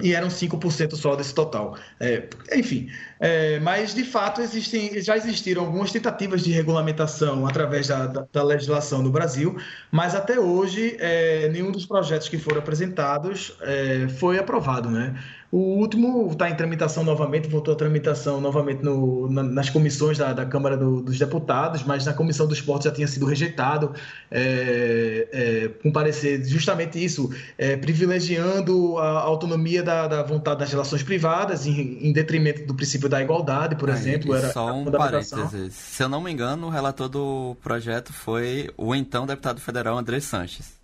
[0.00, 1.76] e eram 5% só desse total.
[2.00, 2.88] É, enfim,
[3.20, 8.42] é, mas de fato existem, já existiram algumas tentativas de regulamentação através da, da, da
[8.42, 9.56] legislação no Brasil,
[9.90, 14.90] mas até hoje é, nenhum dos projetos que foram apresentados é, foi aprovado.
[14.90, 15.14] Né?
[15.52, 20.32] O último está em tramitação novamente, voltou à tramitação novamente no, na, nas comissões da,
[20.32, 23.92] da Câmara do, dos Deputados, mas na Comissão do Esporte já tinha sido rejeitado,
[24.30, 31.02] é, é, com parecer justamente isso, é, privilegiando a autonomia da, da, vontade das relações
[31.02, 34.34] privadas, em, em, detrimento do princípio da igualdade, por exemplo.
[34.34, 35.74] Era só um parênteses.
[35.74, 40.18] Se eu não me engano, o relator do projeto foi o então deputado federal André
[40.18, 40.80] Sanches.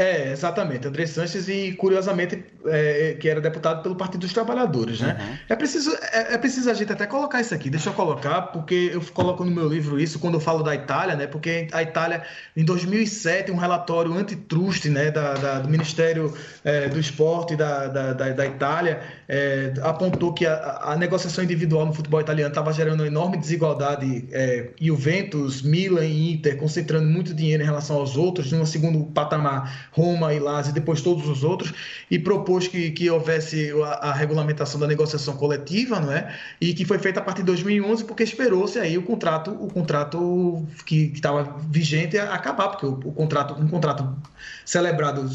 [0.00, 0.88] É, exatamente.
[0.88, 5.18] André Sanches e, curiosamente, é, que era deputado pelo Partido dos Trabalhadores, né?
[5.20, 5.36] Uhum.
[5.50, 7.68] É, preciso, é, é, preciso a gente até colocar isso aqui.
[7.68, 11.16] Deixa eu colocar, porque eu coloco no meu livro isso quando eu falo da Itália,
[11.16, 11.26] né?
[11.26, 12.22] Porque a Itália,
[12.56, 16.32] em 2007, um relatório antitruste, né, da, da do Ministério
[16.64, 21.92] é, do Esporte da, da, da, Itália, é, apontou que a, a, negociação individual no
[21.92, 24.26] futebol italiano estava gerando uma enorme desigualdade.
[24.32, 29.89] É, Juventus, Milan e Inter concentrando muito dinheiro em relação aos outros, num segundo patamar
[29.92, 31.72] Roma e Lazio, depois todos os outros,
[32.10, 36.36] e propôs que, que houvesse a, a, regulamentação da negociação coletiva, não é?
[36.60, 40.66] E que foi feita a partir de 2011, porque esperou-se aí o contrato, o contrato
[40.86, 44.16] que estava vigente acabar, porque o, o contrato, um contrato
[44.64, 45.28] celebrado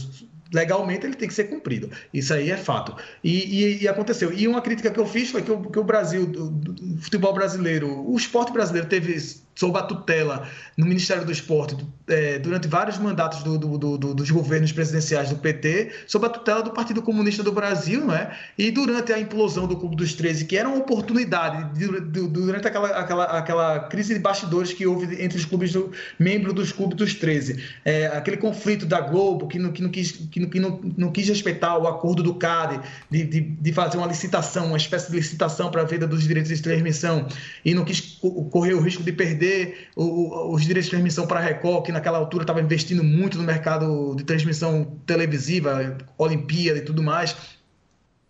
[0.54, 1.90] legalmente ele tem que ser cumprido.
[2.14, 2.96] Isso aí é fato.
[3.24, 4.32] E, e, e, aconteceu.
[4.32, 8.10] E uma crítica que eu fiz foi que o, que o Brasil, o futebol brasileiro,
[8.10, 9.14] o esporte brasileiro teve
[9.56, 10.48] sob a tutela
[10.78, 11.78] no Ministério do Esporte
[12.08, 16.62] é, durante vários mandatos do, do, do, dos governos presidenciais do PT, sob a tutela
[16.62, 18.38] do Partido Comunista do Brasil, não é?
[18.58, 21.80] E durante a implosão do Clube dos 13, que era uma oportunidade,
[22.30, 26.72] durante aquela, aquela, aquela crise de bastidores que houve entre os clubes do, membros dos
[26.72, 30.50] clubes dos 13, é, aquele conflito da Globo que não, que não, quis, que não,
[30.50, 34.68] que não, não quis respeitar o acordo do CAD de, de, de fazer uma licitação,
[34.68, 37.28] uma espécie de licitação para a venda dos direitos de transmissão
[37.64, 38.20] e não quis
[38.52, 39.45] correr o risco de perder
[39.96, 44.16] os direitos de transmissão para a Record, que naquela altura estava investindo muito no mercado
[44.16, 47.36] de transmissão televisiva, Olimpíada e tudo mais.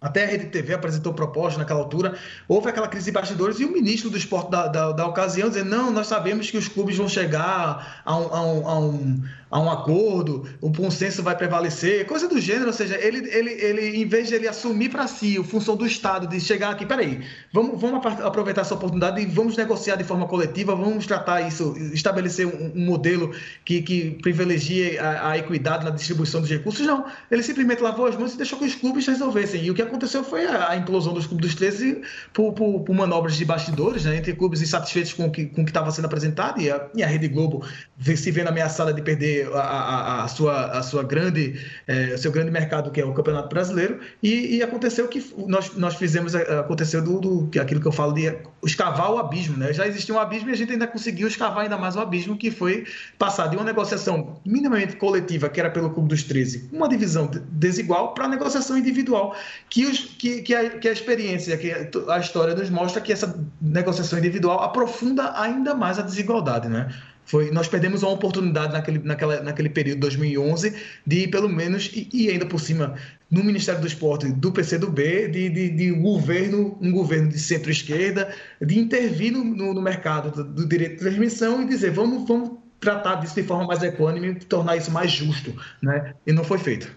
[0.05, 2.15] Até a Rede TV apresentou proposta naquela altura.
[2.47, 5.69] Houve aquela crise de bastidores e o ministro do esporte da, da, da ocasião dizendo:
[5.69, 9.23] não, nós sabemos que os clubes vão chegar a um, a um, a um
[9.55, 14.01] a um acordo, o consenso vai prevalecer, coisa do gênero, ou seja, ele, ele, ele
[14.01, 17.21] em vez de ele assumir para si a função do Estado de chegar aqui, peraí,
[17.53, 22.45] vamos, vamos aproveitar essa oportunidade e vamos negociar de forma coletiva, vamos tratar isso, estabelecer
[22.45, 23.33] um, um modelo
[23.63, 28.17] que, que privilegie a, a, equidade na distribuição dos recursos, não, ele simplesmente lavou as
[28.17, 31.13] mãos e deixou que os clubes resolvessem, e o que aconteceu foi a, a implosão
[31.13, 32.01] dos clubes dos 13
[32.33, 36.05] por, por, por, manobras de bastidores, né, entre clubes insatisfeitos com o que estava sendo
[36.05, 37.65] apresentado, e a, e a Rede Globo
[37.97, 42.51] se vendo ameaçada de perder a, a, a sua, a sua grande, é, seu grande
[42.51, 47.01] mercado, que é o Campeonato Brasileiro, e, e aconteceu que nós, nós fizemos, é, aconteceu
[47.01, 49.73] do, do, aquilo que eu falo de escavar o abismo, né?
[49.73, 52.51] Já existia um abismo e a gente ainda conseguiu escavar ainda mais o abismo, que
[52.51, 52.85] foi
[53.17, 58.13] passar de uma negociação minimamente coletiva, que era pelo Clube dos 13, uma divisão desigual,
[58.13, 59.35] para a negociação individual,
[59.69, 61.71] que, os, que, que, a, que a experiência, que
[62.09, 66.89] a história nos mostra que essa negociação individual aprofunda ainda mais a desigualdade, né?
[67.25, 72.29] Foi, nós perdemos uma oportunidade naquele, naquela, naquele período, 2011, de pelo menos, e, e
[72.29, 72.95] ainda por cima,
[73.29, 78.33] no Ministério do Esporte do PCdoB, de, de, de um governo, um governo de centro-esquerda,
[78.61, 82.51] de intervir no, no, no mercado do, do, direito de transmissão e dizer vamos, vamos
[82.79, 85.55] tratar disso de forma mais econômica e tornar isso mais justo.
[85.81, 86.13] Né?
[86.27, 86.89] E não foi feito.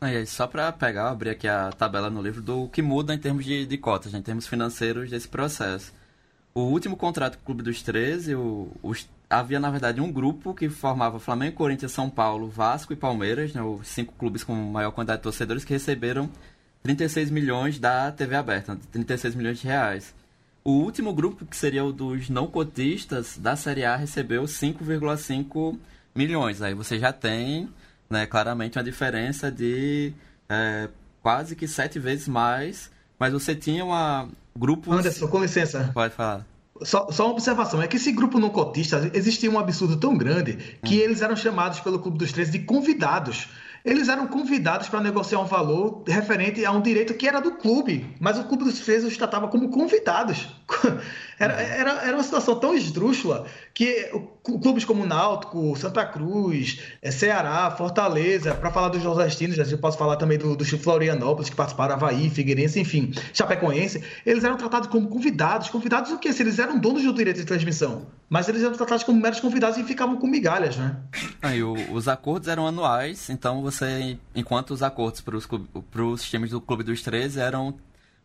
[0.00, 3.44] Aí, só para pegar, abrir aqui a tabela no livro do que muda em termos
[3.44, 5.92] de, de cotas, né, em termos financeiros desse processo.
[6.58, 10.52] O último contrato com o Clube dos 13, o, os, havia na verdade um grupo
[10.52, 14.90] que formava Flamengo, Corinthians, São Paulo, Vasco e Palmeiras, né, os cinco clubes com maior
[14.90, 16.28] quantidade de torcedores que receberam
[16.82, 20.12] 36 milhões da TV aberta, 36 milhões de reais.
[20.64, 25.78] O último grupo, que seria o dos não cotistas da Série A, recebeu 5,5
[26.12, 26.60] milhões.
[26.60, 27.68] Aí você já tem
[28.10, 30.12] né, claramente uma diferença de
[30.48, 30.88] é,
[31.22, 34.92] quase que sete vezes mais, mas você tinha uma grupo.
[34.92, 35.90] Anderson, com licença.
[35.94, 36.46] Pode falar.
[36.82, 40.78] Só, só, uma observação, é que esse grupo não cotista existia um absurdo tão grande
[40.84, 41.00] que hum.
[41.00, 43.48] eles eram chamados pelo Clube dos 13 de convidados.
[43.84, 48.14] Eles eram convidados para negociar um valor referente a um direito que era do clube,
[48.20, 50.48] mas o Clube dos 13 os tratava como convidados.
[51.38, 54.10] Era, era, era uma situação tão esdrúxula que
[54.42, 60.16] clubes como Náutico, Santa Cruz, eh, Ceará, Fortaleza, para falar dos nordestinos, eu posso falar
[60.16, 65.68] também do, do Florianópolis, que participaram, Havaí, Figueirense, enfim, Chapecoense, eles eram tratados como convidados.
[65.68, 66.32] Convidados o quê?
[66.32, 68.06] Se eles eram donos do direito de transmissão.
[68.28, 70.96] Mas eles eram tratados como meros convidados e ficavam com migalhas, né?
[71.40, 76.60] Aí, o, os acordos eram anuais, então você, enquanto os acordos para os times do
[76.60, 77.74] Clube dos 13 eram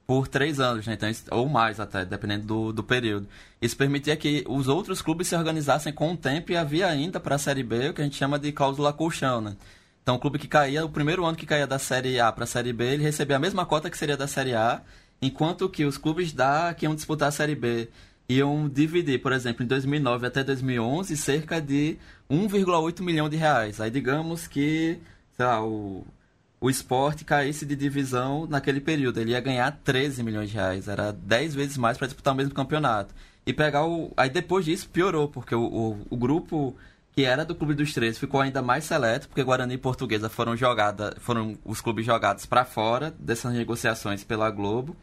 [0.05, 0.93] por três anos, né?
[0.93, 3.27] então, ou mais até, dependendo do, do período.
[3.61, 7.35] Isso permitia que os outros clubes se organizassem com o tempo e havia ainda para
[7.35, 9.39] a Série B o que a gente chama de cláusula colchão.
[9.39, 9.55] Né?
[10.01, 12.47] Então, o clube que caía, o primeiro ano que caía da Série A para a
[12.47, 14.81] Série B, ele recebia a mesma cota que seria da Série A,
[15.21, 17.89] enquanto que os clubes da, que iam disputar a Série B
[18.27, 21.97] iam dividir, por exemplo, em 2009 até 2011, cerca de
[22.29, 23.79] 1,8 milhão de reais.
[23.79, 24.99] Aí, digamos que,
[25.35, 26.05] sei lá, o
[26.63, 29.19] o esporte caísse de divisão naquele período.
[29.19, 30.87] Ele ia ganhar 13 milhões de reais.
[30.87, 33.13] Era 10 vezes mais para disputar o mesmo campeonato.
[33.45, 34.13] E pegar o.
[34.15, 36.73] Aí depois disso piorou, porque o, o, o, grupo
[37.11, 40.55] que era do Clube dos Três ficou ainda mais seleto, porque Guarani e Portuguesa foram
[40.55, 44.95] jogadas, foram os clubes jogados para fora dessas negociações pela Globo.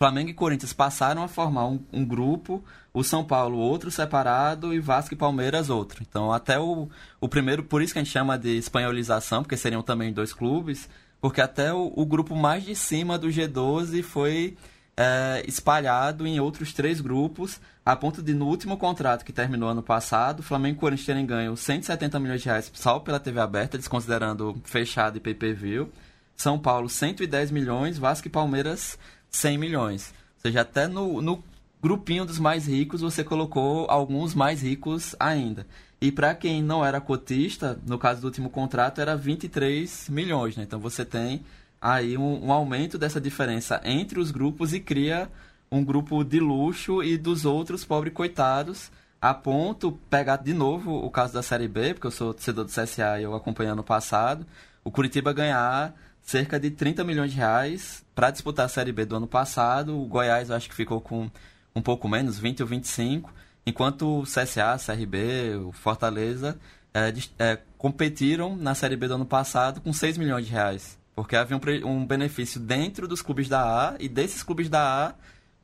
[0.00, 4.80] Flamengo e Corinthians passaram a formar um, um, grupo, o São Paulo outro separado e
[4.80, 6.02] Vasco e Palmeiras outro.
[6.08, 6.88] Então, até o,
[7.20, 10.88] o primeiro, por isso que a gente chama de espanholização, porque seriam também dois clubes,
[11.20, 14.56] porque até o, o grupo mais de cima do G12 foi
[14.96, 19.82] é, espalhado em outros três grupos, a ponto de no último contrato que terminou ano
[19.82, 24.62] passado, Flamengo e Corinthians terem ganho 170 milhões de reais só pela TV aberta, desconsiderando
[24.64, 25.92] fechado e pay-per-view.
[26.34, 28.98] São Paulo 110 milhões, Vasco e Palmeiras
[29.30, 30.14] 100 milhões.
[30.36, 31.42] Ou seja, até no, no
[31.82, 35.66] grupinho dos mais ricos você colocou alguns mais ricos ainda.
[36.00, 40.56] E para quem não era cotista, no caso do último contrato, era 23 milhões.
[40.56, 40.62] Né?
[40.62, 41.42] Então você tem
[41.80, 45.30] aí um, um, aumento dessa diferença entre os grupos e cria
[45.70, 51.10] um grupo de luxo e dos outros pobres coitados, a ponto pegar de novo o
[51.10, 54.46] caso da Série B, porque eu sou torcedor do CSA e eu acompanhei ano passado,
[54.82, 55.94] o Curitiba ganhar
[56.30, 60.00] cerca de 30 milhões de reais para disputar a Série B do ano passado.
[60.00, 61.28] O Goiás acho que ficou com
[61.74, 63.34] um pouco menos, 20 ou 25,
[63.66, 66.56] enquanto o CSA, CRB, o Fortaleza
[66.94, 70.96] é, é, competiram na Série B do ano passado com 6 milhões de reais.
[71.16, 75.14] Porque havia um, um benefício dentro dos clubes da A e desses clubes da A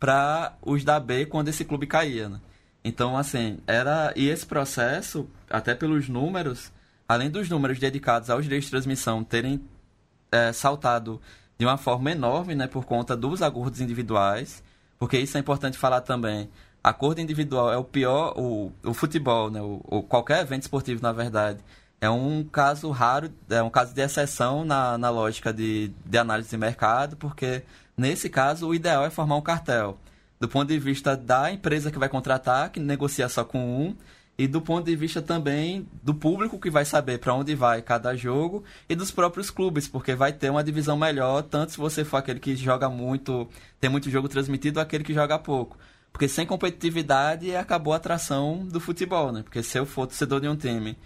[0.00, 2.28] para os da B quando esse clube caía.
[2.28, 2.40] Né?
[2.82, 4.12] Então, assim, era.
[4.16, 6.72] E esse processo, até pelos números,
[7.08, 9.60] além dos números dedicados aos direitos de transmissão terem
[10.30, 11.20] é, saltado
[11.58, 14.62] de uma forma enorme, né, por conta dos acordos individuais,
[14.98, 16.48] porque isso é importante falar também.
[16.82, 21.12] Acordo individual é o pior, o, o futebol, né, o, o qualquer evento esportivo, na
[21.12, 21.60] verdade,
[22.00, 26.50] é um caso raro, é um caso de exceção na, na lógica de, de análise
[26.50, 27.62] de mercado, porque
[27.96, 29.98] nesse caso o ideal é formar um cartel.
[30.38, 33.96] Do ponto de vista da empresa que vai contratar, que negocia só com um,
[34.38, 38.14] e do ponto de vista também do público que vai saber para onde vai cada
[38.14, 42.18] jogo e dos próprios clubes, porque vai ter uma divisão melhor, tanto se você for
[42.18, 43.48] aquele que joga muito,
[43.80, 45.78] tem muito jogo transmitido, ou aquele que joga pouco.
[46.12, 49.42] Porque sem competitividade acabou a atração do futebol, né?
[49.42, 50.96] Porque se eu for torcedor de um time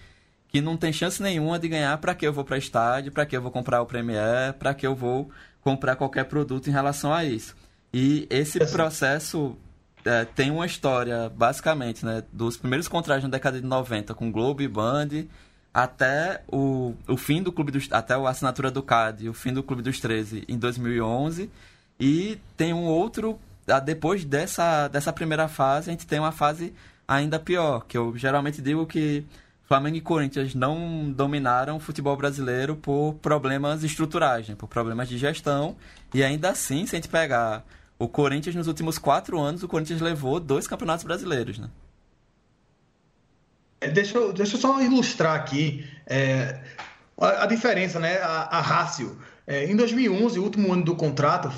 [0.49, 3.37] que não tem chance nenhuma de ganhar, para que eu vou para estádio, para que
[3.37, 5.31] eu vou comprar o Premier, para que eu vou
[5.63, 7.55] comprar qualquer produto em relação a isso.
[7.93, 9.57] E esse processo
[10.05, 14.63] é, tem uma história, basicamente, né, dos primeiros contratos na década de 90 com Globo
[14.63, 15.09] e Band
[15.73, 19.63] até o, o fim do Clube dos até a assinatura do CAD, o fim do
[19.63, 21.51] Clube dos 13 em 2011
[21.99, 23.39] e tem um outro
[23.85, 26.75] depois dessa dessa primeira fase, a gente tem uma fase
[27.07, 29.25] ainda pior, que eu geralmente digo que
[29.71, 34.57] Flamengo e Corinthians não dominaram o futebol brasileiro por problemas estruturais, né?
[34.57, 35.77] por problemas de gestão.
[36.13, 37.65] E ainda assim, se a gente pegar
[38.01, 41.69] o Corinthians nos últimos quatro anos, o Corinthians levou dois campeonatos brasileiros, né?
[43.79, 46.63] É, deixa eu, deixa eu só ilustrar aqui é,
[47.21, 48.17] a, a, diferença, né?
[48.23, 49.19] A, a rácio.
[49.51, 51.51] É, em 2011, o último ano do contrato,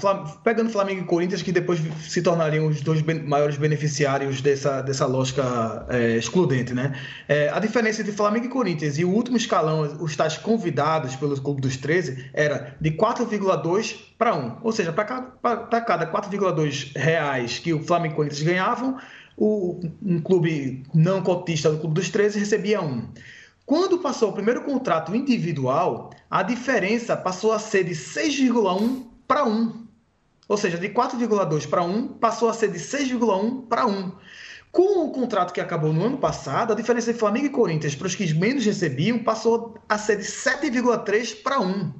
[0.42, 5.84] pegando Flamengo e Corinthians, que depois se tornariam os dois maiores beneficiários dessa, dessa lógica
[5.90, 6.98] é, excludente, né?
[7.28, 11.38] É, a diferença entre Flamengo e Corinthians e o último escalão, os tais convidados pelo
[11.38, 14.56] Clube dos 13, era de 4,2 para 1.
[14.62, 18.96] Ou seja, para cada, cada 4,2 reais que o Flamengo e Corinthians ganhavam,
[19.36, 23.06] o, um clube não cotista do Clube dos 13 recebia 1.
[23.64, 29.86] Quando passou o primeiro contrato individual, a diferença passou a ser de 6,1 para 1.
[30.48, 34.12] Ou seja, de 4,2 para 1 passou a ser de 6,1 para 1.
[34.72, 38.06] Com o contrato que acabou no ano passado, a diferença de Flamengo e Corinthians para
[38.06, 41.92] os que menos recebiam passou a ser de 7,3 para 1.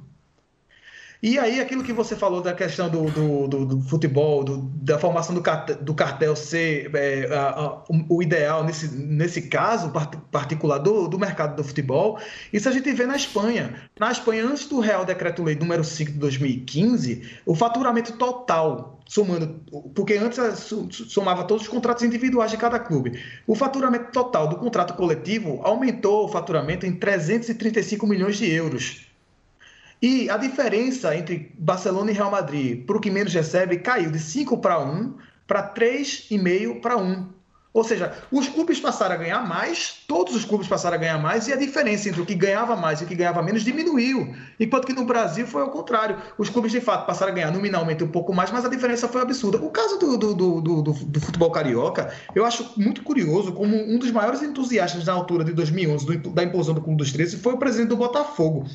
[1.23, 4.99] E aí, aquilo que você falou da questão do, do, do, do futebol, do, da
[4.99, 9.89] formação do cartel, do cartel ser é, a, a, o ideal nesse, nesse caso
[10.29, 12.19] particular do, do mercado do futebol,
[12.51, 13.73] isso a gente vê na Espanha.
[13.97, 19.61] Na Espanha, antes do Real Decreto-Lei número 5 de 2015, o faturamento total somando,
[19.95, 20.37] porque antes
[21.07, 23.17] somava todos os contratos individuais de cada clube.
[23.47, 29.12] O faturamento total do contrato coletivo aumentou o faturamento em 335 milhões de euros.
[30.03, 34.19] E a diferença entre Barcelona e Real Madrid para o que menos recebe caiu de
[34.19, 35.13] 5 para 1
[35.47, 37.25] para 3,5 para 1.
[37.73, 41.47] Ou seja, os clubes passaram a ganhar mais, todos os clubes passaram a ganhar mais,
[41.47, 44.35] e a diferença entre o que ganhava mais e o que ganhava menos diminuiu.
[44.59, 46.17] Enquanto que no Brasil foi ao contrário.
[46.37, 49.21] Os clubes, de fato, passaram a ganhar nominalmente um pouco mais, mas a diferença foi
[49.21, 49.57] absurda.
[49.57, 53.97] O caso do, do, do, do, do futebol carioca, eu acho muito curioso como um
[53.97, 57.57] dos maiores entusiastas na altura de 2011 da implosão do Clube dos 13 foi o
[57.57, 58.67] presidente do Botafogo.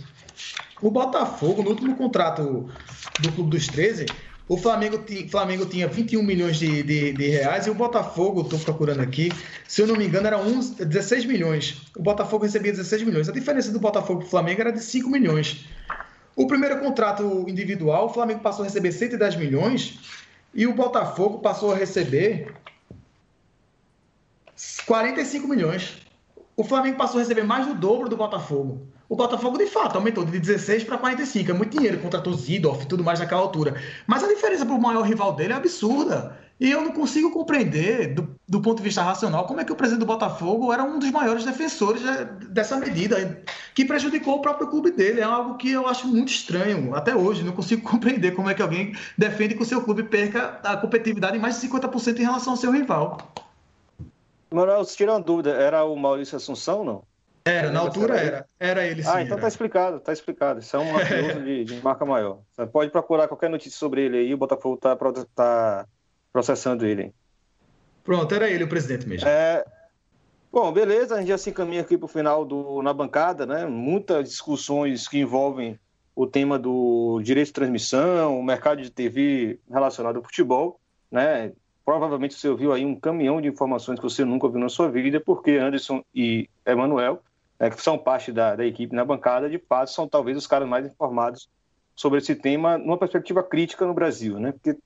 [0.80, 2.68] O Botafogo, no último contrato
[3.20, 4.06] do Clube dos 13,
[4.48, 9.00] o Flamengo, Flamengo tinha 21 milhões de, de, de reais e o Botafogo, estou procurando
[9.00, 9.30] aqui,
[9.66, 11.82] se eu não me engano, era uns 16 milhões.
[11.94, 13.28] O Botafogo recebia 16 milhões.
[13.28, 15.66] A diferença do Botafogo para o Flamengo era de 5 milhões.
[16.34, 19.98] O primeiro contrato individual, o Flamengo passou a receber 110 milhões
[20.54, 22.54] e o Botafogo passou a receber
[24.86, 26.07] 45 milhões.
[26.58, 28.88] O Flamengo passou a receber mais do dobro do Botafogo.
[29.08, 31.52] O Botafogo, de fato, aumentou de 16 para 45.
[31.52, 33.80] É muito dinheiro, contratou Zidorf e tudo mais naquela altura.
[34.08, 36.36] Mas a diferença para o maior rival dele é absurda.
[36.58, 39.76] E eu não consigo compreender, do, do, ponto de vista racional, como é que o
[39.76, 42.02] presidente do Botafogo era um dos maiores defensores
[42.50, 43.40] dessa medida,
[43.72, 45.20] que prejudicou o próprio clube dele.
[45.20, 47.44] É algo que eu acho muito estranho até hoje.
[47.44, 51.36] Não consigo compreender como é que alguém defende que o seu clube perca a competitividade
[51.36, 53.16] em mais de 50% em relação ao seu rival.
[54.50, 57.04] Manuel, se tira uma dúvida, era o Maurício Assunção, não?
[57.44, 58.46] Era, na altura era.
[58.58, 59.08] Era ele sim.
[59.08, 59.42] Ah, então era.
[59.42, 60.60] tá explicado, tá explicado.
[60.60, 62.40] Isso é um mafioso de, de, marca maior.
[62.52, 64.96] Você pode procurar qualquer notícia sobre ele aí, o Botafogo tá,
[65.34, 65.86] tá
[66.32, 67.14] processando ele.
[68.04, 69.26] Pronto, era ele o presidente mesmo.
[69.28, 69.64] É...
[70.50, 73.66] Bom, beleza, a gente já se encaminha aqui para o final do, na bancada, né?
[73.66, 75.78] Muitas discussões que envolvem
[76.16, 80.80] o tema do direito de transmissão, o mercado de TV relacionado ao futebol,
[81.10, 81.52] né?
[81.88, 85.18] Provavelmente você ouviu aí um caminhão de informações que você nunca ouviu na sua vida,
[85.18, 87.22] porque Anderson e Emanuel
[87.58, 90.68] é, que são parte da, da, equipe na bancada, de fato são talvez os caras
[90.68, 91.48] mais informados
[91.96, 94.52] sobre esse tema numa perspectiva crítica no Brasil, né?
[94.52, 94.76] Porque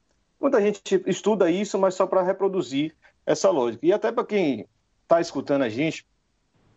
[0.41, 2.95] muita gente estuda isso, mas só para reproduzir
[3.27, 3.85] essa lógica.
[3.85, 4.69] E até para quem
[5.03, 6.07] está escutando a gente,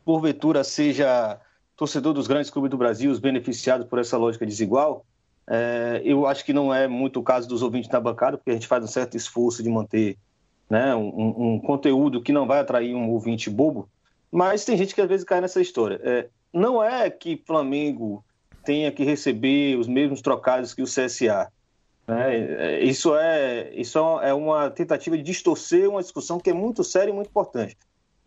[0.04, 1.40] porventura seja
[1.76, 5.06] torcedor dos grandes clubes do Brasil, os beneficiados por essa lógica desigual,
[5.48, 8.54] é, eu acho que não é muito o caso dos ouvintes na bancada, porque a
[8.54, 10.17] gente faz um certo esforço de manter
[10.70, 13.88] né, um, um conteúdo que não vai atrair um ouvinte bobo,
[14.32, 16.00] mas tem gente que às vezes cai nessa história.
[16.04, 18.24] É, não é que Flamengo
[18.63, 21.51] tenha que receber os mesmos trocados que o CSA.
[22.08, 22.36] Né?
[22.36, 27.12] É, isso, é, isso é uma tentativa de distorcer uma discussão que é muito séria
[27.12, 27.78] e muito importante.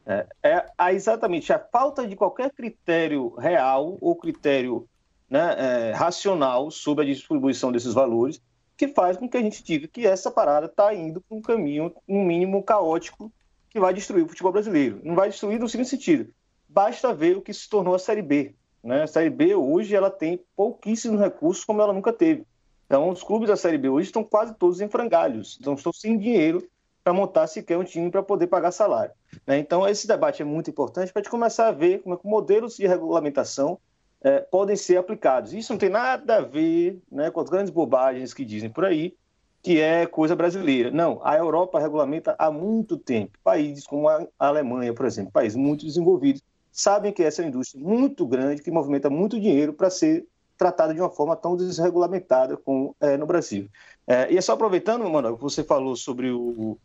[0.07, 4.89] É, é exatamente a falta de qualquer critério real ou critério
[5.29, 8.41] né, é, racional sobre a distribuição desses valores
[8.77, 11.93] que faz com que a gente diga que essa parada está indo para um caminho,
[12.07, 13.33] no mínimo, caótico
[13.69, 15.01] que vai destruir o futebol brasileiro.
[15.03, 16.33] Não vai destruir no seguinte sentido.
[16.69, 18.55] basta ver o que se tornou a Série B.
[18.83, 19.03] Né?
[19.03, 22.47] A Série B hoje ela tem pouquíssimos recursos como ela nunca teve.
[22.87, 26.17] Então, os clubes da Série B hoje estão quase todos em frangalhos, então estão sem
[26.17, 26.67] dinheiro
[27.05, 29.13] para montar sequer um time para poder pagar salário.
[29.47, 29.59] Né?
[29.59, 32.27] Então, esse debate é muito importante para a gente começar a ver como é que
[32.27, 33.79] modelos de regulamentação
[34.23, 35.53] é, podem ser aplicados.
[35.53, 39.15] Isso não tem nada a ver né, com as grandes bobagens que dizem por aí,
[39.63, 40.91] que é coisa brasileira.
[40.91, 43.39] Não, a Europa regulamenta há muito tempo.
[43.43, 47.83] Países como a Alemanha, por exemplo, países muito desenvolvidos, sabem que essa é uma indústria
[47.83, 50.27] muito grande, que movimenta muito dinheiro para ser
[50.57, 53.69] tratada de uma forma tão desregulamentada como é, no Brasil.
[54.07, 56.77] É, e é só aproveitando, Manuel, que você falou sobre o,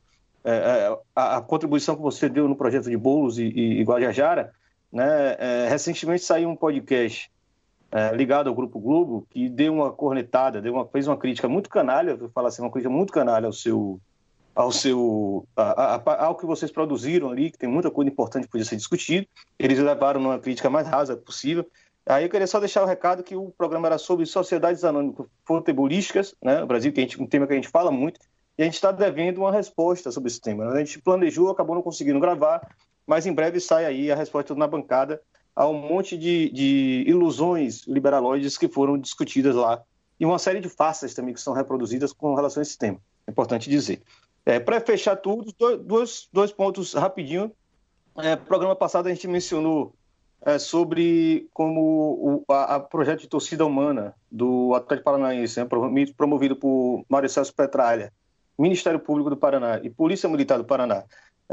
[0.43, 3.83] é, é, a, a, contribuição que você deu no projeto de Bolos e, e, e
[3.83, 4.53] Guajajara,
[4.93, 5.35] né?
[5.39, 7.31] É, recentemente saiu um podcast
[7.91, 11.69] é, ligado ao Grupo Globo que deu uma cornetada, deu uma, fez uma crítica muito
[11.69, 13.99] canalha, vou falar assim, uma crítica muito canalha ao seu
[14.55, 18.51] ao seu a, a, ao que vocês produziram ali, que tem muita coisa importante que
[18.51, 19.25] podia ser discutido.
[19.57, 21.65] Eles levaram uma crítica mais rasa possível.
[22.05, 26.35] Aí eu queria só deixar o recado que o programa era sobre sociedades anônimas futebolísticas,
[26.43, 28.19] né, no Brasil, que a gente, um tema que a gente fala muito,
[28.57, 30.69] e a gente está devendo uma resposta sobre esse tema.
[30.69, 32.61] A gente planejou, acabou não conseguindo gravar,
[33.05, 35.21] mas em breve sai aí a resposta na bancada
[35.55, 39.81] a um monte de, de ilusões liberaloides que foram discutidas lá
[40.19, 42.99] e uma série de farsas também que são reproduzidas com relação a esse tema.
[43.27, 44.01] É importante dizer.
[44.45, 47.51] É, Para fechar tudo, dois, dois pontos rapidinho.
[48.17, 49.93] É, programa passado a gente mencionou
[50.45, 55.67] é, sobre como o a, a projeto de torcida humana do Atlético Paranaense, né,
[56.15, 58.11] promovido por Mário Celso Petralha,
[58.57, 61.03] Ministério Público do Paraná e Polícia Militar do Paraná,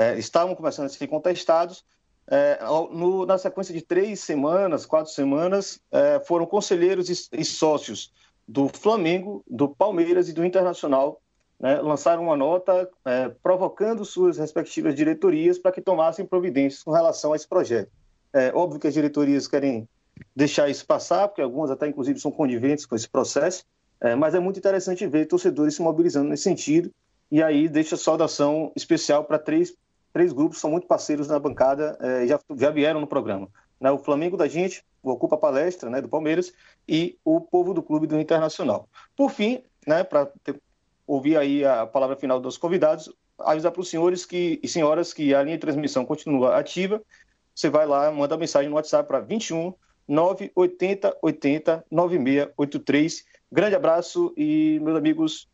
[0.01, 1.85] é, estavam começando a ser contestados.
[2.27, 2.59] É,
[2.91, 8.11] no, na sequência de três semanas, quatro semanas, é, foram conselheiros e, e, sócios
[8.49, 11.21] do Flamengo, do Palmeiras e do Internacional
[11.59, 17.35] né, lançaram uma nota é, provocando suas respectivas diretorias para que tomassem providências com relação
[17.35, 17.91] a esse projeto.
[18.33, 19.87] É óbvio que as diretorias querem
[20.35, 23.67] deixar isso passar, porque algumas até inclusive são coniventes com esse processo,
[24.01, 26.91] é, mas é muito interessante ver torcedores se mobilizando nesse sentido,
[27.31, 29.75] e aí deixa saudação especial para três,
[30.13, 33.49] três grupos são muito parceiros na bancada, é, já, já vieram no programa.
[33.81, 36.53] Né, o Flamengo da gente, o Ocupa Palestra, né, do Palmeiras,
[36.87, 38.89] e o Povo do Clube do Internacional.
[39.17, 40.31] Por fim, né, para
[41.07, 45.35] ouvir aí a palavra final dos convidados, avisar para os senhores que, e senhoras que
[45.35, 47.03] a linha de transmissão continua ativa,
[47.55, 49.75] você vai lá, manda mensagem no WhatsApp para 21
[50.07, 53.25] 980 80 9683.
[53.51, 55.49] Grande abraço e, meus amigos,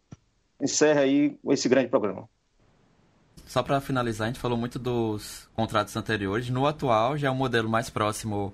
[0.61, 2.29] encerra aí esse grande programa.
[3.47, 6.51] Só para finalizar, a gente falou muito dos contratos anteriores.
[6.51, 8.53] No atual, já é um modelo mais próximo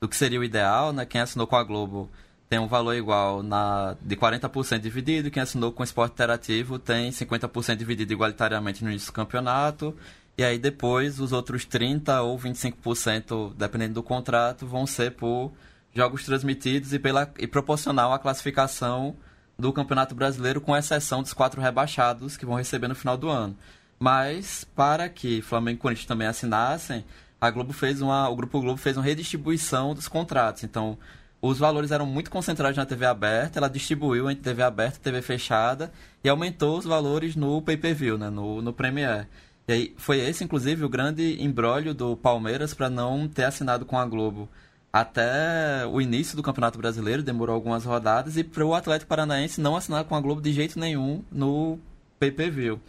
[0.00, 1.06] do que seria o ideal, né?
[1.06, 2.10] Quem assinou com a Globo
[2.48, 7.76] tem um valor igual na de 40% dividido, quem assinou com esporte interativo tem 50%
[7.76, 9.96] dividido igualitariamente no início do campeonato
[10.36, 15.52] e aí depois os outros 30 ou 25%, dependendo do contrato, vão ser por
[15.94, 19.16] jogos transmitidos e, pela, e proporcional à classificação
[19.56, 23.56] do Campeonato Brasileiro, com exceção dos quatro rebaixados que vão receber no final do ano.
[23.98, 27.04] Mas, para que Flamengo e Corinthians também assinassem,
[27.40, 30.64] a Globo fez uma, o Grupo Globo fez uma redistribuição dos contratos.
[30.64, 30.98] Então,
[31.40, 35.20] os valores eram muito concentrados na TV aberta, ela distribuiu entre TV aberta e TV
[35.20, 35.92] fechada
[36.22, 39.26] e aumentou os valores no pay-per-view, né, no, no Premiere.
[39.68, 43.98] E aí foi esse, inclusive, o grande embrólio do Palmeiras para não ter assinado com
[43.98, 44.48] a Globo
[44.92, 49.76] até o início do Campeonato Brasileiro, demorou algumas rodadas, e para o Atlético Paranaense não
[49.76, 51.78] assinar com a Globo de jeito nenhum no
[52.18, 52.80] pay-per-view.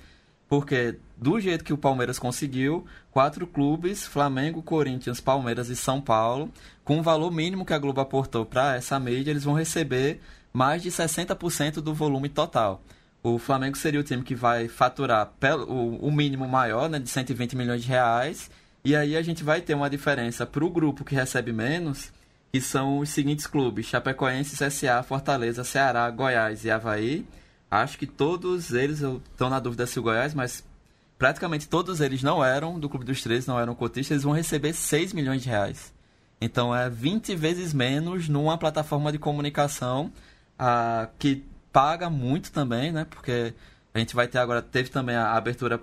[0.48, 6.52] Porque, do jeito que o Palmeiras conseguiu, quatro clubes, Flamengo, Corinthians, Palmeiras e São Paulo,
[6.84, 10.22] com o valor mínimo que a Globo aportou para essa mídia, eles vão receber
[10.54, 12.82] mais de 60% do volume total.
[13.24, 15.34] O Flamengo seria o time que vai faturar
[15.68, 18.52] o mínimo maior, né, de 120 milhões de reais.
[18.84, 22.14] E aí a gente vai ter uma diferença para o grupo que recebe menos,
[22.54, 27.26] que são os seguintes clubes: Chapecoense, CSA, Fortaleza, Ceará, Goiás e Havaí.
[27.70, 30.64] Acho que todos eles, eu estou na dúvida se o Goiás, mas
[31.18, 34.74] praticamente todos eles não eram do Clube dos Três, não eram cotistas, eles vão receber
[34.74, 35.94] 6 milhões de reais.
[36.40, 40.12] Então é 20 vezes menos numa plataforma de comunicação
[40.60, 43.06] ah, que paga muito também, né?
[43.06, 43.54] Porque
[43.94, 45.80] a gente vai ter agora, teve também a abertura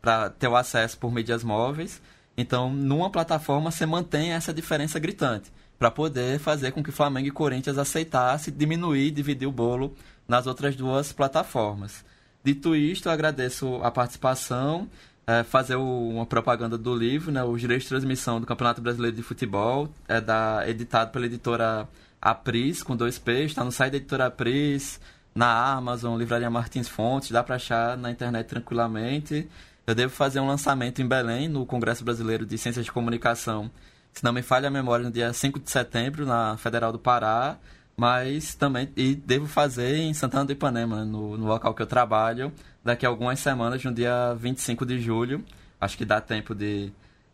[0.00, 2.00] para ter o acesso por mídias móveis.
[2.36, 7.32] Então, numa plataforma, você mantém essa diferença gritante para poder fazer com que Flamengo e
[7.32, 9.94] Corinthians aceitassem diminuir, dividir o bolo
[10.28, 12.04] nas outras duas plataformas.
[12.44, 14.88] Dito isto, agradeço a participação,
[15.26, 19.16] é, fazer o, uma propaganda do livro, né, os direitos de transmissão do Campeonato Brasileiro
[19.16, 21.88] de Futebol, é da, editado pela editora
[22.20, 25.00] Apris, com dois P, está no site da editora Apris,
[25.34, 29.48] na Amazon, Livraria Martins Fontes, dá para achar na internet tranquilamente.
[29.86, 33.70] eu devo fazer um lançamento em Belém, no Congresso Brasileiro de Ciências de Comunicação,
[34.12, 37.56] se não me falha a memória, no dia 5 de setembro, na Federal do Pará,
[37.98, 42.52] mas também e devo fazer em Santana do Ipanema, no, no local que eu trabalho,
[42.84, 45.44] daqui a algumas semanas, no dia 25 de julho.
[45.80, 46.92] Acho que dá tempo de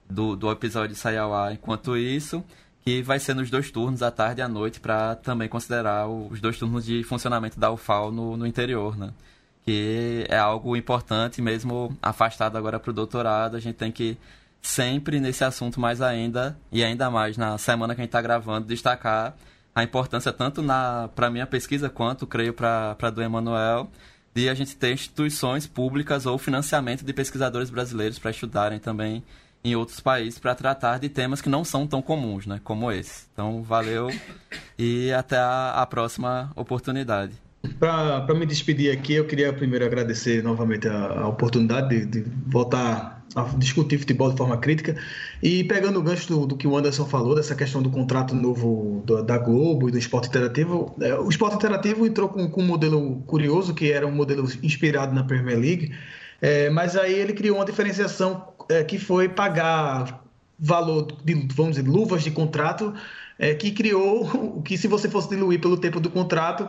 [0.09, 2.43] do, do episódio sair ao ar enquanto isso,
[2.83, 6.41] que vai ser nos dois turnos, à tarde e à noite, para também considerar os
[6.41, 9.13] dois turnos de funcionamento da UFAL no, no interior, né?
[9.65, 14.17] Que é algo importante, mesmo afastado agora para o doutorado, a gente tem que
[14.63, 18.67] sempre nesse assunto mais ainda, e ainda mais na semana que a gente está gravando,
[18.67, 19.37] destacar
[19.75, 20.63] a importância tanto
[21.15, 23.91] para minha pesquisa quanto, creio, para a do Emanuel,
[24.35, 29.23] de a gente ter instituições públicas ou financiamento de pesquisadores brasileiros para estudarem também
[29.65, 33.27] em outros países para tratar de temas que não são tão comuns, né, como esse.
[33.33, 34.11] Então, valeu
[34.79, 37.33] e até a, a próxima oportunidade.
[37.79, 43.14] Para me despedir aqui, eu queria primeiro agradecer novamente a, a oportunidade de, de voltar
[43.35, 44.97] a discutir futebol de forma crítica.
[45.43, 49.03] E pegando o gancho do, do, que o Anderson falou, dessa questão do contrato novo
[49.05, 52.67] do, da Globo e do esporte interativo, é, o esporte interativo entrou com, com, um
[52.67, 55.93] modelo curioso, que era um modelo inspirado na Premier League,
[56.41, 60.25] é, mas aí ele criou uma diferenciação é, que foi pagar
[60.59, 62.95] valor de, vamos dizer, luvas de contrato,
[63.39, 66.69] é, que criou que se você fosse diluir pelo tempo do contrato,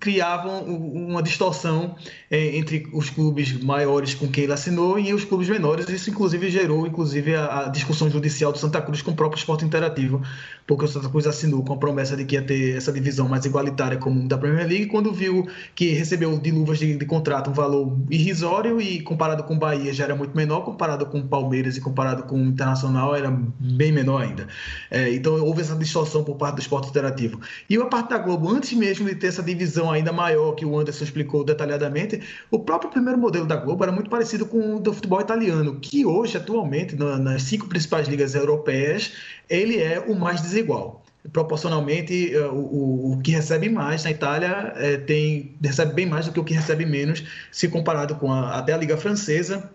[0.00, 1.96] criavam uma distorção
[2.30, 5.88] é, entre os clubes maiores com quem ele assinou e os clubes menores.
[5.88, 9.64] Isso, inclusive, gerou inclusive a, a discussão judicial do Santa Cruz com o próprio esporte
[9.64, 10.22] interativo,
[10.66, 13.44] porque o Santa Cruz assinou com a promessa de que ia ter essa divisão mais
[13.44, 17.52] igualitária como da Premier League, quando viu que recebeu de luvas de, de contrato um
[17.52, 21.76] valor irrisório e comparado com o Bahia já era muito menor, comparado com o Palmeiras
[21.76, 24.48] e comparado com o Internacional era bem menor ainda.
[24.90, 27.40] É, então houve essa distorção por parte do esporte interativo.
[27.68, 30.78] E a parte da Globo, antes mesmo de ter essa divisão ainda maior que o
[30.78, 32.20] Anderson explicou detalhadamente,
[32.50, 36.04] o próprio primeiro modelo da Globo era muito parecido com o do futebol italiano, que
[36.04, 39.12] hoje, atualmente, nas cinco principais ligas europeias,
[39.48, 41.02] ele é o mais desigual.
[41.32, 46.32] Proporcionalmente eh, o, o, que recebe mais na Itália é, tem recebe bem mais do
[46.32, 49.70] que o que recebe menos se comparado com a, até a liga francesa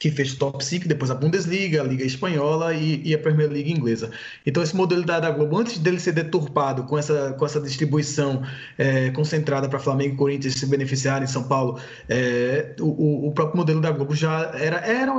[0.00, 3.70] que fez top 5, depois a Bundesliga, a Liga Espanhola e, e a Premier League
[3.70, 4.10] inglesa.
[4.46, 8.42] Então, esse modelo da, Globo, antes dele ser deturpado com essa, com essa distribuição
[8.78, 11.78] é, concentrada para Flamengo e Corinthians se beneficiarem em São Paulo,
[12.08, 15.12] é, o, o, próprio modelo da Globo já era, era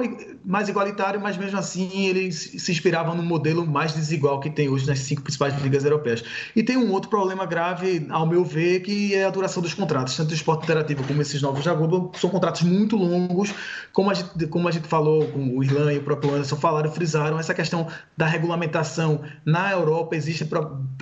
[0.43, 4.87] mais igualitário, mas mesmo assim ele se inspirava no modelo mais desigual que tem hoje
[4.87, 6.23] nas cinco principais ligas europeias.
[6.55, 10.17] E tem um outro problema grave, ao meu ver, que é a duração dos contratos,
[10.17, 13.53] tanto o esporte interativo como esses novos da Globo, são contratos muito longos,
[13.93, 16.91] como a gente, como a gente falou, com o Irlan e o próprio Anderson falaram,
[16.91, 20.15] frisaram essa questão da regulamentação na Europa.
[20.15, 20.47] Existe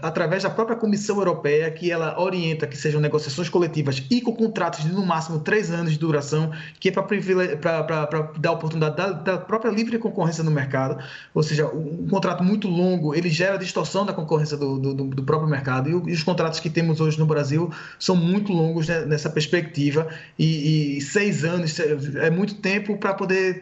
[0.01, 4.83] através da própria Comissão Europeia que ela orienta que sejam negociações coletivas e com contratos
[4.83, 9.69] de no máximo três anos de duração, que é para dar oportunidade da, da, própria
[9.71, 14.57] livre concorrência no mercado, ou seja, um contrato muito longo ele gera distorção da concorrência
[14.57, 15.89] do, do, do próprio mercado.
[15.89, 20.07] E, e, os contratos que temos hoje no Brasil são muito longos né, nessa perspectiva.
[20.37, 23.58] E, e seis anos é muito tempo para poder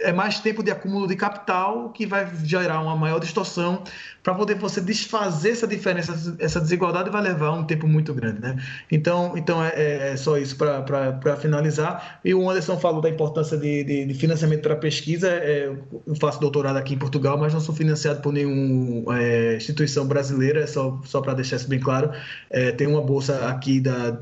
[0.00, 3.82] é mais tempo de acúmulo de capital que vai gerar uma maior distorção
[4.22, 8.56] para poder você desfazer essa diferença, essa desigualdade vai levar um tempo muito grande, né?
[8.92, 12.20] Então, então é, é, é só isso para finalizar.
[12.24, 15.28] E o Anderson falou da importância de, de, de financiamento para pesquisa.
[15.28, 15.72] É,
[16.06, 20.66] eu faço doutorado aqui em Portugal, mas não sou financiado por nenhuma é, instituição brasileira,
[20.66, 22.10] só, só para deixar isso bem claro.
[22.50, 24.18] É, tem uma bolsa aqui da,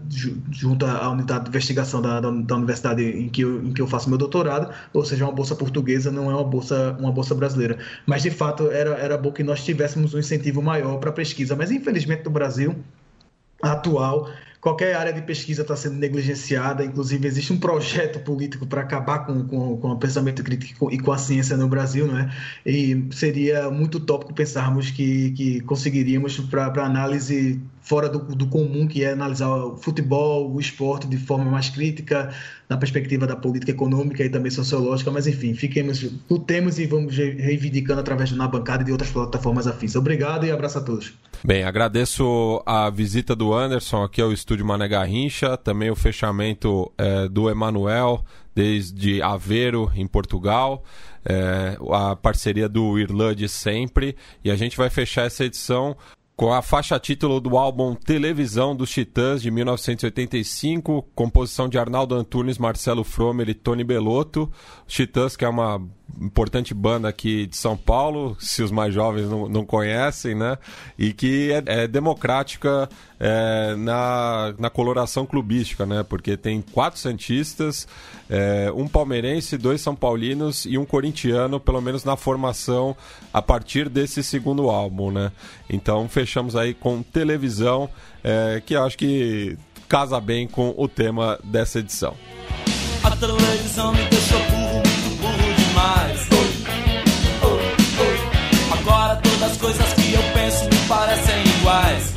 [0.53, 3.87] junto à unidade de investigação da, da, da universidade em que, eu, em que eu
[3.89, 7.79] faço meu doutorado, ou seja, uma bolsa portuguesa, não é uma bolsa, uma bolsa brasileira.
[8.07, 11.57] Mas, de fato, era, era bom que nós tivéssemos um incentivo maior para a pesquisa.
[11.57, 12.77] Mas, infelizmente, no Brasil
[13.63, 14.31] atual,
[14.61, 16.85] qualquer área de pesquisa está sendo negligenciada.
[16.85, 21.13] Inclusive, existe um projeto político para acabar com, com, com, o pensamento crítico e com
[21.13, 22.31] a ciência no Brasil, não é?
[22.65, 29.05] E seria muito utópico pensarmos que, que conseguiríamos, para análise fora do, do, comum, que
[29.05, 32.35] é analisar o futebol, o esporte de forma mais crítica,
[32.69, 38.01] na perspectiva da política econômica e também sociológica, mas enfim, fiquemos, lutemos e vamos reivindicando
[38.01, 39.95] através do Na Bancada e de outras plataformas afins.
[39.95, 41.15] Obrigado e abraço a todos.
[41.45, 47.29] Bem, agradeço a visita do Anderson aqui ao estúdio Mané Garrincha, também o fechamento é,
[47.29, 50.83] do Emanuel desde Aveiro, em Portugal.
[51.29, 54.17] É, a parceria do Irlã de sempre.
[54.45, 55.97] E a gente vai fechar essa edição
[56.37, 62.59] com a faixa título do álbum Televisão dos Titãs de 1985, composição de Arnaldo Antunes,
[62.59, 64.53] Marcelo Fromer e Tony Belotto.
[64.87, 65.81] Os Titãs, que é uma
[66.21, 70.57] importante banda aqui de São Paulo, se os mais jovens não, não conhecem, né?
[70.99, 72.89] E que é, é democrática
[73.21, 76.03] é, na, na coloração clubística, né?
[76.03, 77.87] Porque tem quatro Santistas,
[78.31, 82.97] é, um palmeirense, dois São Paulinos e um corintiano, pelo menos na formação
[83.33, 85.33] a partir desse segundo álbum, né?
[85.69, 87.91] Então fechamos aí com televisão,
[88.25, 89.59] é, que eu acho que
[89.89, 92.15] casa bem com o tema dessa edição.
[93.05, 94.41] A televisão me deixou
[97.43, 98.75] oh.
[98.75, 102.13] Agora todas as coisas que eu penso me parecem iguais.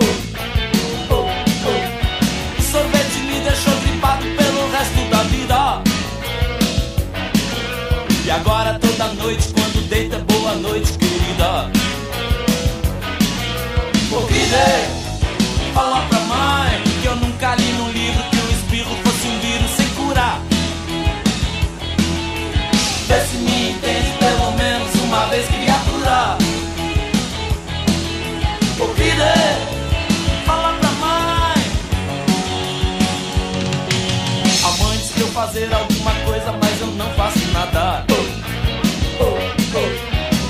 [2.58, 5.84] O sorvete me deixou gripado pelo resto da vida.
[8.26, 11.72] E agora toda noite, quando deita, boa noite, querida.
[14.12, 14.99] O que
[35.40, 38.06] fazer alguma coisa, mas eu não faço nada.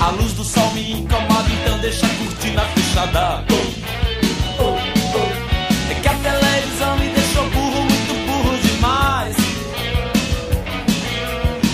[0.00, 3.44] A luz do sol me incomoda, então deixa a cortina fechada.
[5.90, 9.36] É que a televisão me deixou burro, muito burro demais.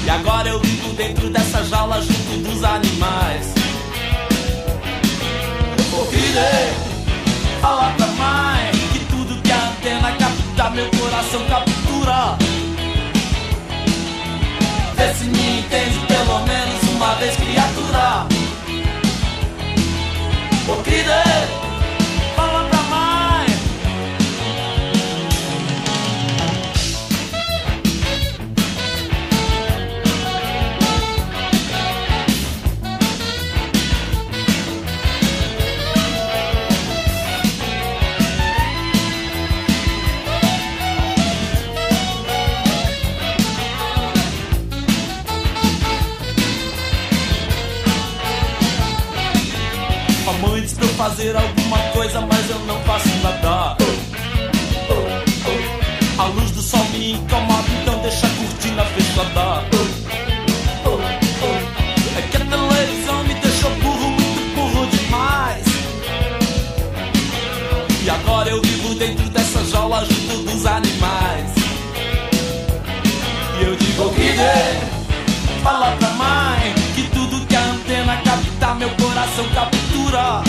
[0.04, 3.54] E agora eu vivo dentro dessa jaula junto dos animais.
[5.90, 12.45] O que Fala pra mãe que tudo que a antena capta, meu coração captura.
[14.96, 18.26] Vê se me entende pelo menos uma vez, criatura.
[20.68, 21.65] O que
[51.16, 53.76] fazer alguma coisa, mas eu não faço nada.
[56.18, 59.64] A luz do sol me incomoda, então deixa a cortina fechada.
[62.18, 65.64] É que a televisão me deixou burro, muito burro demais.
[68.04, 71.50] E agora eu vivo dentro dessa jaula junto dos animais.
[73.58, 79.48] E eu digo dê, fala pra mãe que tudo que a antena capta, meu coração
[79.54, 80.45] captura.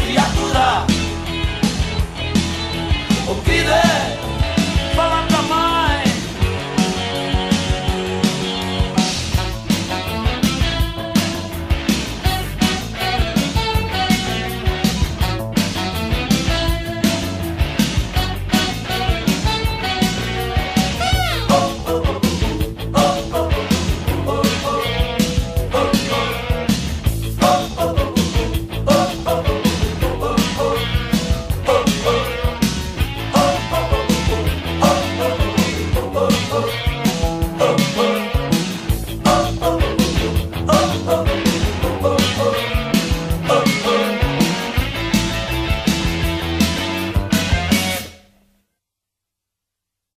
[0.00, 0.21] Vê se